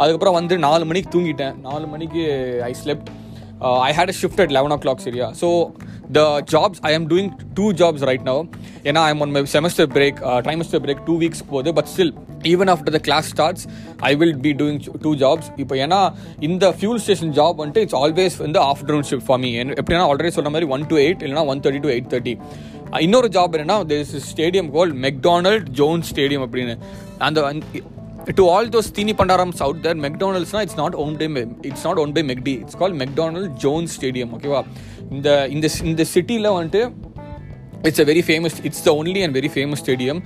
அதுக்கப்புறம் 0.00 0.38
வந்து 0.40 0.54
நாலு 0.66 0.84
மணிக்கு 0.90 1.12
தூங்கிட்டேன். 1.16 1.56
நாலு 1.68 1.86
மணிக்கு 1.94 2.22
I 2.70 2.72
slept 2.82 3.10
I 3.88 3.90
had 3.96 4.12
a 4.12 4.16
shift 4.20 4.40
at 4.44 4.54
eleven 4.58 4.74
o'clock 4.84 5.06
சரியா? 5.08 5.26
So 5.40 5.48
the 6.16 6.20
jobs 6.52 6.80
I 6.88 6.90
am 6.98 7.06
doing 7.12 7.30
two 7.58 7.66
jobs 7.80 8.04
right 8.08 8.24
now 8.30 8.40
ஏன்னா 8.88 9.02
I 9.08 9.10
am 9.14 9.22
on 9.24 9.32
my 9.36 9.42
semester 9.54 9.88
break 9.96 10.18
trimester 10.46 10.82
break 10.86 11.02
two 11.08 11.14
weeks 11.22 11.44
போகுது. 11.52 11.72
But 11.78 11.90
still 11.92 12.12
even 12.52 12.70
after 12.74 12.94
the 12.96 13.00
class 13.08 13.28
starts 13.34 13.64
I 14.10 14.12
will 14.20 14.36
be 14.46 14.52
doing 14.62 14.80
two 15.04 15.12
jobs 15.22 15.50
இப்போ 15.64 15.76
ஏன்னா 15.84 16.00
இந்த 16.48 16.74
fuel 16.80 17.00
station 17.04 17.32
job 17.38 17.56
வந்துட்டு 17.62 17.84
it's 17.86 17.98
always 18.02 18.36
வந்து 18.46 18.60
afternoon 18.72 19.06
shift 19.10 19.28
for 19.28 19.40
me 19.44 19.50
எப்படின்னா 19.80 20.04
already 20.10 20.32
சொன்ன 20.38 20.52
மாதிரி 20.56 20.68
one 20.76 20.86
to 20.92 20.98
eight 21.04 21.22
இல்லைனா 21.26 21.44
one 21.54 21.62
thirty 21.66 21.82
to 21.86 21.92
eight 21.96 22.10
thirty 22.14 22.34
இன்னொரு 23.00 23.28
ஜாப் 23.28 23.54
என்னன்னா 23.56 23.84
this 23.86 24.16
stadium 24.32 24.70
call 24.70 24.94
McDonald 24.94 25.68
Jones 25.70 26.02
stadium 26.10 26.44
அப்படின்னு. 26.46 26.78
அந்த 27.18 27.54
டு 28.34 28.50
ஆல் 28.50 28.68
தோஸ் 28.68 28.92
தீனி 28.92 29.12
பண்டாரம்ஸ் 29.12 29.62
out 29.62 29.80
there 29.80 29.96
மெக்டானல்ஸ்னா 29.96 30.60
it's 30.60 30.76
not 30.76 30.94
own 30.94 31.16
day 31.16 31.46
it's 31.62 31.84
not 31.84 31.98
own 31.98 32.12
by 32.12 32.22
McD 32.22 32.60
it's 32.60 32.76
call 32.76 32.92
McDonald 32.92 33.52
Jones 33.56 33.86
stadium 33.86 34.32
ஓகேவா 34.32 34.64
இந்த 35.10 35.48
இந்த 35.48 35.68
இந்த 35.82 36.04
சிட்டியில் 36.04 36.44
வந்துட்டு 36.44 36.92
it's 37.84 38.00
a 38.00 38.08
very 38.08 38.22
famous 38.26 38.56
it's 38.64 38.84
the 38.84 38.92
only 38.98 39.22
and 39.24 39.36
very 39.36 39.50
famous 39.54 39.82
stadium 39.82 40.20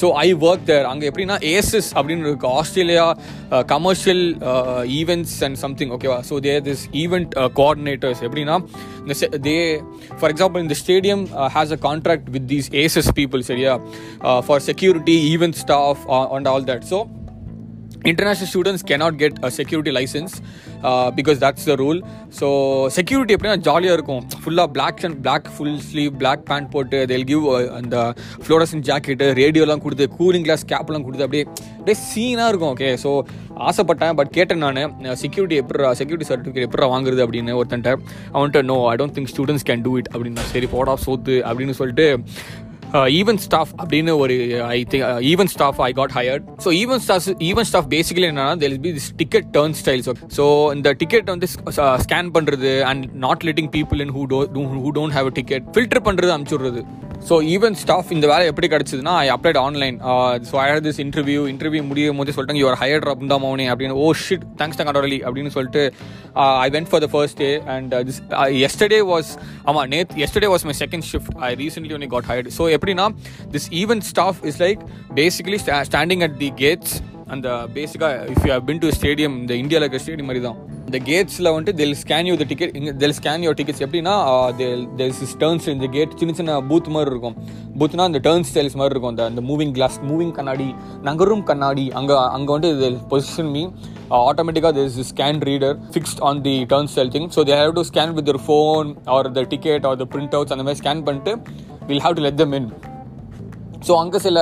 so 0.00 0.08
I 0.18 0.28
work 0.42 0.64
there 0.64 0.86
அங்கே 0.90 1.06
எப்படின்னா 1.10 1.36
Aces 1.52 1.90
அப்படின்னு 1.96 2.26
இருக்கு 2.26 2.48
Australia 2.58 3.06
commercial 3.72 4.24
events 4.98 5.36
and 5.44 5.58
something 5.58 5.92
ஓகேவா 5.96 6.18
so 6.28 6.36
there 6.40 6.62
this 6.62 6.84
event 7.02 7.30
coordinators 7.58 8.22
எப்படின்னா 8.26 8.56
இந்த 9.02 9.14
தே 9.44 9.56
ஃபார் 10.18 10.30
எக்ஸாம்பிள் 10.30 10.62
இந்த 10.62 10.76
stadium 10.80 11.24
has 11.54 11.72
a 11.72 11.80
contract 11.86 12.28
with 12.30 12.46
these 12.48 12.68
Aces 12.82 13.10
people 13.14 13.42
சரியா? 13.44 13.74
For 14.46 14.62
security 14.68 15.16
event 15.32 15.58
staff 15.62 16.04
and 16.36 16.48
all 16.48 16.66
that 16.68 16.86
so 16.90 17.00
international 18.10 18.50
students 18.52 18.84
cannot 18.90 19.18
get 19.22 19.38
a 19.46 19.50
security 19.58 19.92
licence 19.98 20.34
because 21.18 21.38
that's 21.44 21.66
the 21.70 21.74
rule 21.82 22.00
so 22.40 22.48
security 22.96 23.34
எப்படின்னா 23.36 23.58
ஜாலியாக 23.68 23.96
இருக்கும். 23.98 24.22
ஃபுல்லாக 24.42 24.68
black 24.76 25.02
and 25.08 25.18
black 25.26 25.48
full 25.54 25.78
sleeve 25.88 26.12
black 26.22 26.44
pant 26.50 26.70
போட்டு 26.74 27.00
they'll 27.12 27.28
give 27.32 27.44
uh, 27.52 27.60
அந்த 27.78 27.96
fluorescent 28.44 28.84
jacket 28.88 29.28
ரேடியோலாம் 29.40 29.84
கொடுத்து 29.84 30.06
cooling 30.18 30.46
class 30.48 30.66
கேப்லாம் 30.72 31.06
கொடுத்து 31.06 31.26
அப்படியே 31.26 31.44
அப்படியே 31.76 31.98
சீனாக 32.08 32.50
இருக்கும் 32.50 32.72
ஓகே 32.74 32.90
ஸோ 33.04 33.12
ஆசைப்பட்டேன் 33.68 34.16
பட் 34.18 34.32
கேட்டேன் 34.36 34.62
நான் 34.64 34.80
செக்யூரிட்டி 35.22 35.56
எப்படி 35.62 35.94
செக்யூரிட்டி 36.00 36.28
சர்டிஃபிகேட் 36.30 36.66
எப்படி 36.68 36.90
வாங்குறது? 36.94 37.22
அப்படின்னு 37.26 37.58
ஒருத்தன்ட்ட 37.60 37.92
அவன்கிட்ட 38.34 38.62
no 38.72 38.76
I 38.92 38.96
don't 39.00 39.16
think 39.18 39.32
students 39.34 39.66
can 39.70 39.84
do 39.86 39.94
it 40.00 40.10
அப்படின்னு 40.12 40.50
சரி 40.52 40.68
போடா 40.74 40.94
சோத்து 41.06 41.36
அப்படின்னு 41.48 41.76
சொல்லிட்டு 41.80 42.06
ஈவன் 43.18 43.38
ஸ்டாஃப் 43.38 43.72
அப்படின்னு 43.78 44.12
ஒரு 44.22 44.34
I 44.68 44.78
think 44.84 45.04
even 45.30 45.50
staff 45.54 45.78
I 45.80 45.90
got 45.92 46.14
hired 46.18 46.44
so 46.64 46.72
even 46.80 47.02
staff 47.04 47.28
even 47.42 47.68
staff 47.70 47.88
basically 47.94 48.28
என்னன்னா 48.30 48.56
they'll 48.62 48.78
be 48.80 48.92
this 48.92 49.10
ticket 49.16 49.48
turnstiles 49.80 50.08
so 50.36 50.46
இந்த 50.74 50.92
டிக்கெட் 51.02 51.30
வந்து 51.30 51.48
ஸ்கேன் 52.02 52.30
பண்ணுறது 52.32 52.72
and 52.90 53.06
not 53.18 53.44
letting 53.44 53.70
people 53.70 54.00
in 54.00 54.12
who 54.18 54.24
do 54.26 54.40
who 54.76 54.92
don't 54.98 55.16
have 55.18 55.30
ticket 55.34 55.66
filter 55.76 56.04
பண்ணுறது 56.04 56.34
அனுப்பிச்சுடுறது 56.36 56.82
so 57.28 57.34
even 57.48 57.76
staff 57.80 58.08
இந்த 58.12 58.26
வேலை 58.26 58.44
எப்படி 58.46 58.68
கிடச்சிதுன்னா 58.68 59.12
I 59.24 59.26
applied 59.30 59.58
online 59.58 59.96
so 60.48 60.54
I 60.62 60.64
had 60.70 60.86
this 60.86 61.00
interview 61.00 61.42
interview 61.52 61.82
முடியும் 61.82 62.18
போது 62.20 62.34
சொல்லிட்டாங்க 62.36 62.62
யுவர் 62.62 62.78
ஹையர் 62.80 63.08
அப் 63.08 63.22
தான் 63.26 63.42
மௌனி 63.44 63.66
அப்படின்னு. 63.72 63.96
ஓ 63.96 64.06
ஷிட் 64.22 64.46
தேங்க்ஸ் 64.58 64.78
தங்க 64.78 64.90
கடவுளி 64.90 65.18
அப்படின்னு 65.26 65.50
சொல்லிட்டு 65.50 65.82
I 66.64 66.68
went 66.70 66.90
for 66.90 67.02
the 67.04 67.08
first 67.12 67.38
day 67.38 67.50
and 67.66 67.94
this 68.08 68.18
yesterday 68.66 69.00
was 69.12 69.30
ஆமாம் 69.64 69.86
நேத் 69.88 70.12
yesterday 70.26 70.50
was 70.54 70.64
my 70.64 70.74
second 70.82 71.06
shift 71.10 71.36
I 71.40 71.50
recently 71.54 71.94
only 71.98 72.06
got 72.06 72.28
hired 72.30 72.50
so 72.58 72.64
எப்படின்னா 72.82 73.08
this 73.54 73.70
event 73.82 74.06
staff 74.12 74.42
is 74.50 74.60
like 74.66 74.82
basically 75.20 75.60
standing 75.92 76.24
at 76.28 76.36
the 76.44 76.50
gates 76.64 76.94
அந்த 77.34 77.48
பேசிக்காக 77.76 78.14
if 78.32 78.44
you 78.46 78.50
have 78.54 78.64
been 78.70 78.80
to 78.82 78.88
stadium 78.96 79.34
இந்த 79.42 79.52
இந்தியாவில் 79.60 79.84
இருக்கிற 79.84 80.00
stadium 80.04 80.28
மாதிரி 80.30 80.40
தான். 80.46 80.56
இந்த 80.88 80.98
கேட்ஸில் 81.08 81.48
வந்துட்டு 81.52 81.74
they'll 81.80 81.94
scan 82.00 82.26
you 82.30 82.34
the 82.40 82.46
ticket 82.50 82.72
இங்கே 82.78 82.92
தெல் 83.02 83.14
ஸ்கேன் 83.18 83.44
யூர் 83.46 83.56
டிக்கெட்ஸ் 83.60 83.82
எப்படின்னா 83.86 84.14
தெல் 84.98 85.14
இஸ் 85.26 85.36
டர்ன்ஸ் 85.42 85.68
இந்த 85.74 85.86
கேட் 85.94 86.16
சின்ன 86.20 86.34
சின்ன 86.40 86.56
பூத் 86.70 86.90
மாதிரி 86.96 87.10
இருக்கும். 87.14 87.36
பூத்னா 87.80 88.06
அந்த 88.10 88.20
டேர்ன் 88.26 88.46
ஸ்டைல்ஸ் 88.50 88.76
மாதிரி 88.80 88.94
இருக்கும். 88.94 89.12
அந்த 89.14 89.24
அந்த 89.30 89.42
மூவிங் 89.50 89.72
கிளாஸ் 89.78 89.96
மூவிங் 90.10 90.34
கண்ணாடி 90.38 90.68
நகரும் 91.08 91.44
கண்ணாடி 91.50 91.86
அங்கே 92.00 92.18
அங்கே 92.36 92.52
வந்து 92.56 92.70
இது 92.76 92.90
பொசிஷன் 93.12 93.50
மீ 93.56 93.64
ஆட்டோமேட்டிக்காக 94.28 94.74
this 94.80 95.10
scan 95.12 95.40
reader 95.50 95.78
fixed 95.94 96.22
on 96.30 96.42
the 96.48 96.56
on 96.80 96.86
stile 96.94 97.14
thing 97.16 97.30
so 97.38 97.44
they 97.50 97.56
have 97.62 97.74
to 97.80 97.84
scan 97.92 98.14
with 98.18 98.22
with 98.22 98.30
their 98.30 98.42
phone 98.48 98.88
or 99.14 99.22
the 99.36 99.44
ticket 99.52 99.84
or 99.90 99.94
the 100.02 100.08
அந்த 100.54 100.62
மாதிரி 100.64 100.80
ஸ்கேன் 100.82 101.04
பண்ணிட்டு 101.06 101.32
will 101.92 102.04
have 102.06 102.16
to 102.20 102.24
let 102.28 102.40
them 102.44 102.56
in 102.60 102.70
so 103.86 103.92
அங்கே 104.00 104.18
சில 104.24 104.38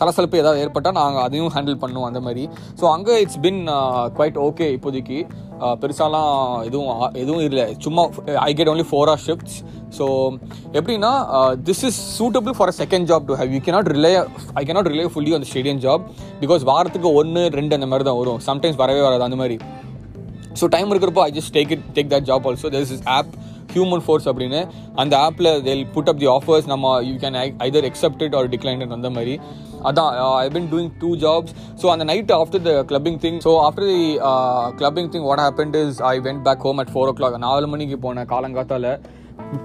சலசலப்பு 0.00 0.40
ஏதாவது 0.40 0.60
ஏற்பட்டால் 0.64 0.96
நாங்கள் 0.98 1.24
அதையும் 1.26 1.52
ஹேண்டில் 1.54 1.78
பண்ணுவோம் 1.82 2.08
அந்த 2.08 2.20
மாதிரி. 2.26 2.42
ஸோ 2.80 2.84
அங்கே 2.94 3.14
இட்ஸ் 3.22 3.40
பின் 3.46 3.60
குவைட் 4.18 4.40
ஓகே 4.48 4.68
இப்போதைக்கு. 4.78 5.18
Uh, 5.66 5.72
பெருசாலாம் 5.82 6.34
எதுவும் 6.66 6.90
uh, 7.04 7.08
எதுவும் 7.22 7.44
இல்லை. 7.46 7.64
சும்மா 7.84 8.02
I 8.44 8.50
get 8.58 8.68
only 8.72 8.84
four 8.90 9.10
or 9.12 9.22
shifts 9.24 9.56
so 9.96 10.04
எப்படின்னா 10.78 11.10
this 11.68 11.82
is 11.88 11.98
suitable 12.18 12.54
for 12.58 12.70
a 12.72 12.74
second 12.80 13.08
job 13.10 13.26
to 13.30 13.36
have 13.40 13.50
you 13.54 13.60
cannot 13.66 13.90
rely 13.94 14.12
I 14.60 14.62
cannot 14.68 14.90
rely 14.92 15.06
fully 15.14 15.32
அந்த 15.38 15.48
ஸ்டேடியம் 15.50 15.80
ஜாப் 15.86 16.04
பிகாஸ் 16.42 16.64
வாரத்துக்கு 16.70 17.10
ஒன்று 17.20 17.42
ரெண்டு 17.58 17.76
அந்த 17.78 17.88
மாதிரி 17.92 18.06
தான் 18.08 18.18
வரும். 18.20 18.40
சம்டைம்ஸ் 18.48 18.78
வரவே 18.82 19.02
வராது 19.06 19.26
அந்த 19.28 19.38
மாதிரி. 19.42 19.56
ஸோ 20.60 20.68
டைம் 20.76 20.92
இருக்கிறப்போ 20.94 21.24
I 21.28 21.32
just 21.38 21.54
take 21.58 21.74
it 21.76 21.84
take 21.96 22.12
that 22.14 22.28
job 22.30 22.46
also 22.50 22.70
this 22.76 22.94
is 22.98 23.04
app 23.16 23.32
Humanforce 24.06 24.26
அப்படின்னு 24.30 24.60
அந்த 25.02 25.14
ஆப்பில் 25.26 25.50
they'll 25.66 25.84
put 25.94 26.10
up 26.12 26.20
the 26.22 26.28
offers 26.36 26.68
நம்ம 26.72 26.92
you 27.08 27.14
can 27.24 27.36
either 27.66 27.86
accept 27.90 28.24
it 28.26 28.36
or 28.38 28.48
declined 28.54 28.96
அந்த 28.98 29.10
மாதிரி. 29.16 29.34
அதான் 29.88 30.10
I 30.44 30.48
been 30.56 30.68
doing 30.72 30.90
two 31.02 31.10
jobs 31.24 31.52
so 31.82 31.86
அந்த 31.94 32.04
night 32.10 32.32
after 32.40 32.64
the 32.66 32.72
clubbing 32.90 33.20
thing 33.24 33.38
so 33.46 33.52
after 33.66 33.88
the 33.92 34.00
clubbing 34.80 35.10
thing 35.14 35.26
what 35.30 35.42
happened 35.46 35.78
is 35.84 36.00
I 36.12 36.14
went 36.26 36.42
back 36.48 36.64
home 36.68 36.80
at 36.84 36.92
four 36.94 37.10
o'clock 37.20 37.38
நாலு 37.46 37.68
மணிக்கு 37.74 37.98
போனேன் 38.06 38.30
காலங்காத்தால. 38.34 38.86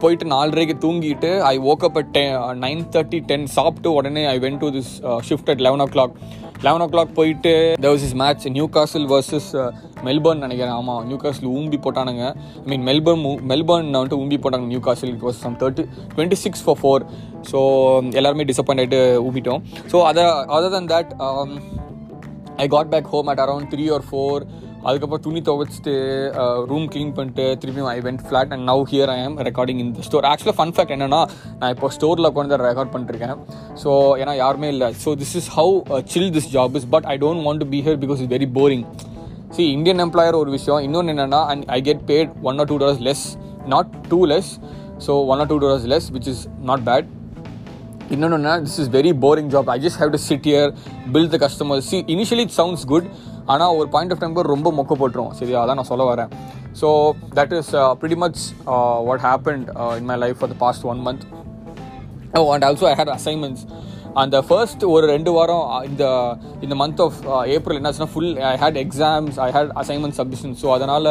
போயிட்டு 0.01 0.25
நாலரைக்கு 0.33 0.75
தூங்கிட்டு 0.83 1.29
I 1.49 1.55
woke 1.71 1.83
up 1.87 1.97
at 2.01 2.11
ten 2.17 2.35
nine 2.65 2.83
thirty 2.93 3.19
ten 3.29 3.45
சாப்பிட்டு 3.55 3.89
உடனே 3.97 4.23
I 4.33 4.35
went 4.43 4.61
to 4.63 4.69
this 4.75 4.91
shift 5.29 5.49
at 5.53 5.63
eleven 5.65 5.83
o'clock 5.95 6.13
eleven 6.67 6.83
o'clock 6.93 7.11
போயிட்டு 7.19 7.53
there's 7.85 8.05
is 8.07 8.15
match 8.21 8.45
Newcastle 8.77 9.07
versus 9.13 9.49
Melbourne 10.07 10.43
நினைக்கிறேன். 10.45 10.75
ஆமாம் 10.79 11.01
நியூ 11.09 11.17
காசில் 11.23 11.51
ஊம்பி 11.57 11.79
போட்டானுங்க. 11.85 12.23
ஐ 12.63 12.67
மீன் 12.73 12.85
மெல்பர்ன் 12.89 13.23
மெல்பர்ன் 13.51 13.91
வந்துட்டு 13.97 14.19
ஊம்பி 14.23 14.39
போட்டாங்க. 14.45 14.67
Newcastle 14.87 15.13
it 15.13 15.25
was 15.27 15.39
some 15.45 15.57
thirty 15.63 15.85
twenty 16.15 16.39
six 16.45 16.65
for 16.65 16.79
four 16.81 17.05
so 17.51 17.61
எல்லாருமே 18.19 18.47
டிசப்பாயிண்ட் 18.51 18.83
ஆகிட்டு 18.83 19.01
ஊம்பிட்டோம். 19.27 19.63
ஸோ 19.93 19.99
அதை 20.11 20.25
other 20.57 20.75
than 20.77 20.91
that 20.95 21.13
I 22.63 22.67
got 22.75 22.91
back 22.95 23.09
home 23.15 23.29
at 23.33 23.43
around 23.45 23.71
three 23.73 23.87
or 23.97 24.05
four 24.09 24.43
அதுக்கப்புறம் 24.89 25.21
துணி 25.25 25.39
துவைச்சிட்டு 25.47 25.93
ரூம் 26.69 26.87
க்ளீன் 26.93 27.13
பண்ணிட்டு 27.17 27.43
திரும்பியும் 27.59 27.89
I 27.93 27.99
went 28.07 28.23
flat 28.27 28.51
and 28.53 28.65
now 28.69 28.81
here 28.89 29.11
I 29.13 29.15
am 29.27 29.37
recording 29.47 29.79
இந்த 29.83 30.03
ஸ்டோர் 30.07 30.27
ஆக்சுவலாக 30.31 30.55
ஃபன் 30.57 30.73
ஃபேக்ட் 30.75 30.93
என்னன்னா 30.95 31.21
நான் 31.59 31.71
இப்போ 31.75 31.89
ஸ்டோரில் 31.97 32.29
உட்காந்து 32.29 32.57
ரெக்கார்ட் 32.63 32.91
பண்ணிருக்கேன் 32.95 33.37
ஸோ 33.83 33.91
ஏன்னா 34.21 34.33
யாருமே 34.41 34.69
இல்லை. 34.75 34.89
So 35.03 35.11
this 35.21 35.33
is 35.41 35.49
how 35.57 35.73
chill 36.13 36.29
this 36.37 36.49
job 36.57 36.75
is 36.79 36.89
but 36.95 37.07
I 37.13 37.15
don't 37.23 37.43
want 37.47 37.63
to 37.63 37.69
be 37.75 37.81
here 37.85 37.99
because 38.03 38.21
is 38.25 38.31
very 38.35 38.49
boring 38.59 38.85
see 39.55 39.63
Indian 39.75 40.01
employer 40.03 40.37
ஒரு 40.41 40.51
விஷயம். 40.57 40.79
இன்னொன்று 40.85 41.11
என்னென்னா 41.13 41.41
and 41.51 41.65
I 41.77 41.79
get 41.87 42.05
paid 42.11 42.31
one 42.49 42.59
or 42.61 42.69
two 42.71 42.77
dollars 42.83 43.03
less 43.07 43.25
not 43.73 43.91
too 44.11 44.19
less 44.31 44.49
so 45.05 45.11
one 45.33 45.41
or 45.43 45.49
two 45.51 45.57
dollars 45.65 45.85
less 45.91 46.07
which 46.15 46.29
is 46.31 46.41
not 46.69 46.85
bad 46.89 47.09
இன்னொன்று 48.13 48.55
this 48.65 48.79
is 48.83 48.89
very 48.97 49.11
boring 49.25 49.51
job 49.55 49.69
I 49.75 49.77
just 49.85 49.99
have 50.01 50.11
to 50.15 50.21
sit 50.29 50.47
here 50.53 50.71
bill 51.15 51.29
the 51.35 51.39
customer 51.45 51.83
see 51.91 51.99
initially 52.15 52.45
it 52.47 52.55
sounds 52.59 52.87
good 52.93 53.07
ஆனால் 53.53 53.75
ஒரு 53.77 53.87
point 53.93 54.13
of 54.15 54.21
time 54.23 54.35
ரொம்ப 54.55 54.71
மொக்க 54.79 54.93
போட்டுரும். 55.01 55.31
சரியா 55.39 55.59
அதான் 55.63 55.79
நான் 55.79 55.91
சொல்ல 55.93 56.03
வரேன். 56.11 56.29
So 56.81 56.87
that 57.37 57.53
is 57.59 57.71
pretty 58.01 58.17
much 58.23 58.41
what 59.07 59.23
happened 59.29 59.67
in 59.99 60.07
my 60.11 60.17
life 60.25 60.37
for 60.39 60.51
the 60.53 60.57
past 60.65 60.85
one 60.91 61.01
month 61.07 61.25
oh 62.41 62.43
and 62.53 62.65
also 62.69 62.85
I 62.91 62.93
had 62.99 63.13
assignments 63.17 63.63
அந்த 64.21 64.37
ஃபர்ஸ்ட் 64.47 64.83
ஒரு 64.93 65.05
ரெண்டு 65.11 65.31
வாரம் 65.35 65.67
இந்த 65.89 66.03
இந்த 66.65 66.75
மந்த் 66.81 67.01
ஆஃப் 67.05 67.19
ஏப்ரல் 67.55 67.77
என்னாச்சுன்னா 67.79 68.09
full 68.13 68.33
I 68.49 68.55
had 68.63 68.79
exams 68.83 69.37
I 69.45 69.47
had 69.55 69.71
assignment 69.81 70.17
submission 70.19 70.53
so 70.61 70.67
அதனால் 70.75 71.09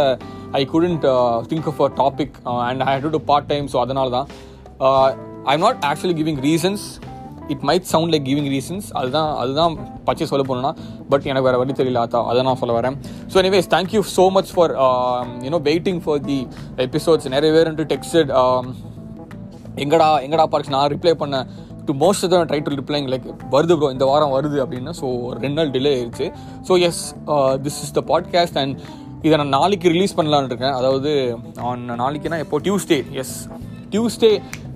I 0.61 0.63
couldn't 0.75 1.07
think 1.53 1.69
of 1.73 1.81
a 1.87 1.89
topic 2.03 2.37
and 2.69 2.83
I 2.89 2.91
had 2.95 3.09
two 3.17 3.23
part 3.31 3.49
time 3.53 3.67
so 3.73 3.81
அதனால 3.85 4.11
தான் 4.19 4.29
I 5.51 5.55
am 5.57 5.65
not 5.67 5.81
actually 5.91 6.17
giving 6.21 6.41
reasons 6.49 6.85
it 7.53 7.65
might 7.69 7.87
sound 7.93 8.13
like 8.15 8.27
giving 8.29 8.49
reasons 8.55 8.87
அதுதான் 8.99 9.31
அதுதான் 9.43 9.73
பச்சை 10.09 10.27
சொல்ல 10.33 10.45
போனோன்னா 10.49 10.73
but 11.11 11.27
எனக்கு 11.31 11.47
வேறு 11.49 11.61
வழி 11.63 11.75
தெரியல 11.81 12.03
அதான் 12.07 12.29
அதை 12.31 12.45
நான் 12.49 12.61
சொல்ல 12.61 12.75
வரேன். 12.79 12.97
So 13.33 13.37
anyways 13.43 13.71
thank you 13.75 14.03
so 14.17 14.25
much 14.37 14.53
for 14.55 14.73
you know 15.47 15.61
waiting 15.71 16.01
for 16.07 16.23
the 16.29 16.39
episodes 16.87 17.29
நிறைய 17.35 17.51
பேர் 17.57 17.71
டெக்ஸ்டட் 17.95 18.31
எங்கடா 19.85 20.09
எங்கடா 20.25 20.47
பார்க்ஸ் 20.53 20.73
நான் 20.75 20.89
ரிப்ளை 20.95 21.15
பண்ணேன். 21.21 21.47
டு 21.89 21.93
மோஸ்ட் 22.03 22.27
தான் 22.33 22.49
ட்ரை 22.51 22.61
டு 22.67 22.73
ரிப்ளைங் 22.81 23.09
லைக் 23.13 23.27
வருது 23.55 23.77
ப்ரோ 23.79 23.91
இந்த 23.97 24.07
வாரம் 24.11 24.35
வருது 24.37 24.59
அப்படின்னா. 24.65 24.93
ஸோ 25.01 25.07
ரெண்டு 25.45 25.57
நாள் 25.59 25.73
டிலே 25.77 25.93
ஆயிடுச்சு 25.99 26.27
so 26.69 26.75
yes 26.89 27.03
this 27.67 27.81
is 27.85 27.95
the 27.99 28.03
podcast 28.13 28.59
and 28.63 28.75
இதை 29.27 29.35
நான் 29.41 29.55
நாளைக்கு 29.59 29.93
ரிலீஸ் 29.95 30.17
பண்ணலான்னு 30.19 30.51
இருக்கேன். 30.53 30.77
அதாவது 30.79 31.11
ஆன் 31.71 31.85
நாளைக்குனா 32.03 32.39
எப்போ? 32.45 32.59
Tuesday 32.67 32.99
yes 33.23 33.37
Tuesday 33.93 34.31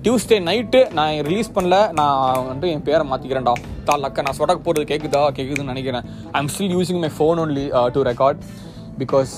Tuesday 0.05 0.37
night 0.49 0.79
நான் 0.97 1.15
ரிலீஸ் 1.29 1.49
பண்ணல. 1.55 1.77
நான் 1.99 2.19
வந்துட்டு 2.49 2.71
என் 2.75 2.85
பேரை 2.89 3.03
மாற்றிக்கிறேன்டா 3.11 3.53
தால் 3.87 4.07
அக்கா 4.07 4.25
நான் 4.27 4.37
சொடக்கு 4.39 4.63
போகிறது 4.67 4.85
கேட்குதா 4.91 5.21
கேட்குதுன்னு 5.37 5.71
நினைக்கிறேன். 5.73 6.05
I 6.35 6.39
am 6.41 6.51
still 6.55 6.73
using 6.77 7.01
my 7.05 7.11
phone 7.17 7.39
only 7.43 7.65
to 7.95 8.01
record 8.09 8.41
because 9.01 9.33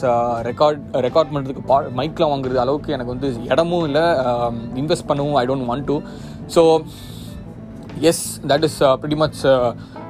record 0.50 0.82
record 1.06 1.32
பண்ணுறதுக்கு 1.34 1.64
பா 1.72 1.78
மைக்கில் 2.00 2.30
வாங்குறது 2.32 2.60
அளவுக்கு 2.64 2.94
எனக்கு 2.96 3.14
வந்து 3.16 3.30
இடமும் 3.54 3.86
இல்லை. 3.90 4.06
இன்வெஸ்ட் 4.82 5.06
um, 5.06 5.10
பண்ணவும் 5.12 5.38
I 5.42 5.46
don't 5.50 5.68
want 5.72 5.88
to 5.92 5.98
so 6.56 6.64
yes 8.11 8.25
that 8.51 8.67
is 8.71 8.79
pretty 9.03 9.21
much 9.25 9.43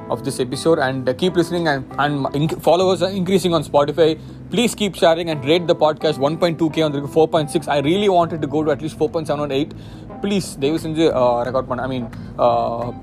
of 0.07 0.23
this 0.23 0.39
episode 0.39 0.79
and 0.79 1.09
uh, 1.09 1.13
keep 1.13 1.35
listening 1.35 1.67
and, 1.67 1.83
and 1.97 2.25
inc- 2.39 2.61
followers 2.61 3.01
are 3.01 3.09
increasing 3.11 3.53
on 3.53 3.63
spotify 3.63 4.07
please 4.51 4.75
keep 4.75 4.95
sharing 4.95 5.29
and 5.31 5.39
rate 5.43 5.65
the 5.65 5.75
podcast 5.75 6.17
1.2k 6.19 6.85
on 6.85 6.91
the 6.91 7.01
4.6 7.15 7.67
i 7.67 7.79
really 7.79 8.09
wanted 8.09 8.39
to 8.39 8.47
go 8.47 8.63
to 8.63 8.71
at 8.71 8.81
least 8.81 8.99
4.7 8.99 9.39
or 9.39 9.49
8 9.51 9.71
please 10.23 10.47
தயவு 10.61 10.77
செஞ்சு 10.83 11.05
record 11.47 11.69
பண்ண 11.71 11.81
I 11.81 11.89
mean 11.93 12.05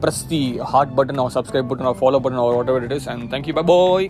press 0.03 0.23
the 0.33 0.41
heart 0.73 0.95
button 0.99 1.21
or 1.25 1.35
subscribe 1.37 1.69
button 1.73 1.89
or 1.91 1.99
follow 2.01 2.21
button 2.25 2.43
or 2.45 2.55
whatever 2.73 2.87
it 2.89 2.95
is 2.99 3.09
and 3.13 3.27
thank you 3.35 3.55
bye 3.59 3.65
bye 3.73 4.07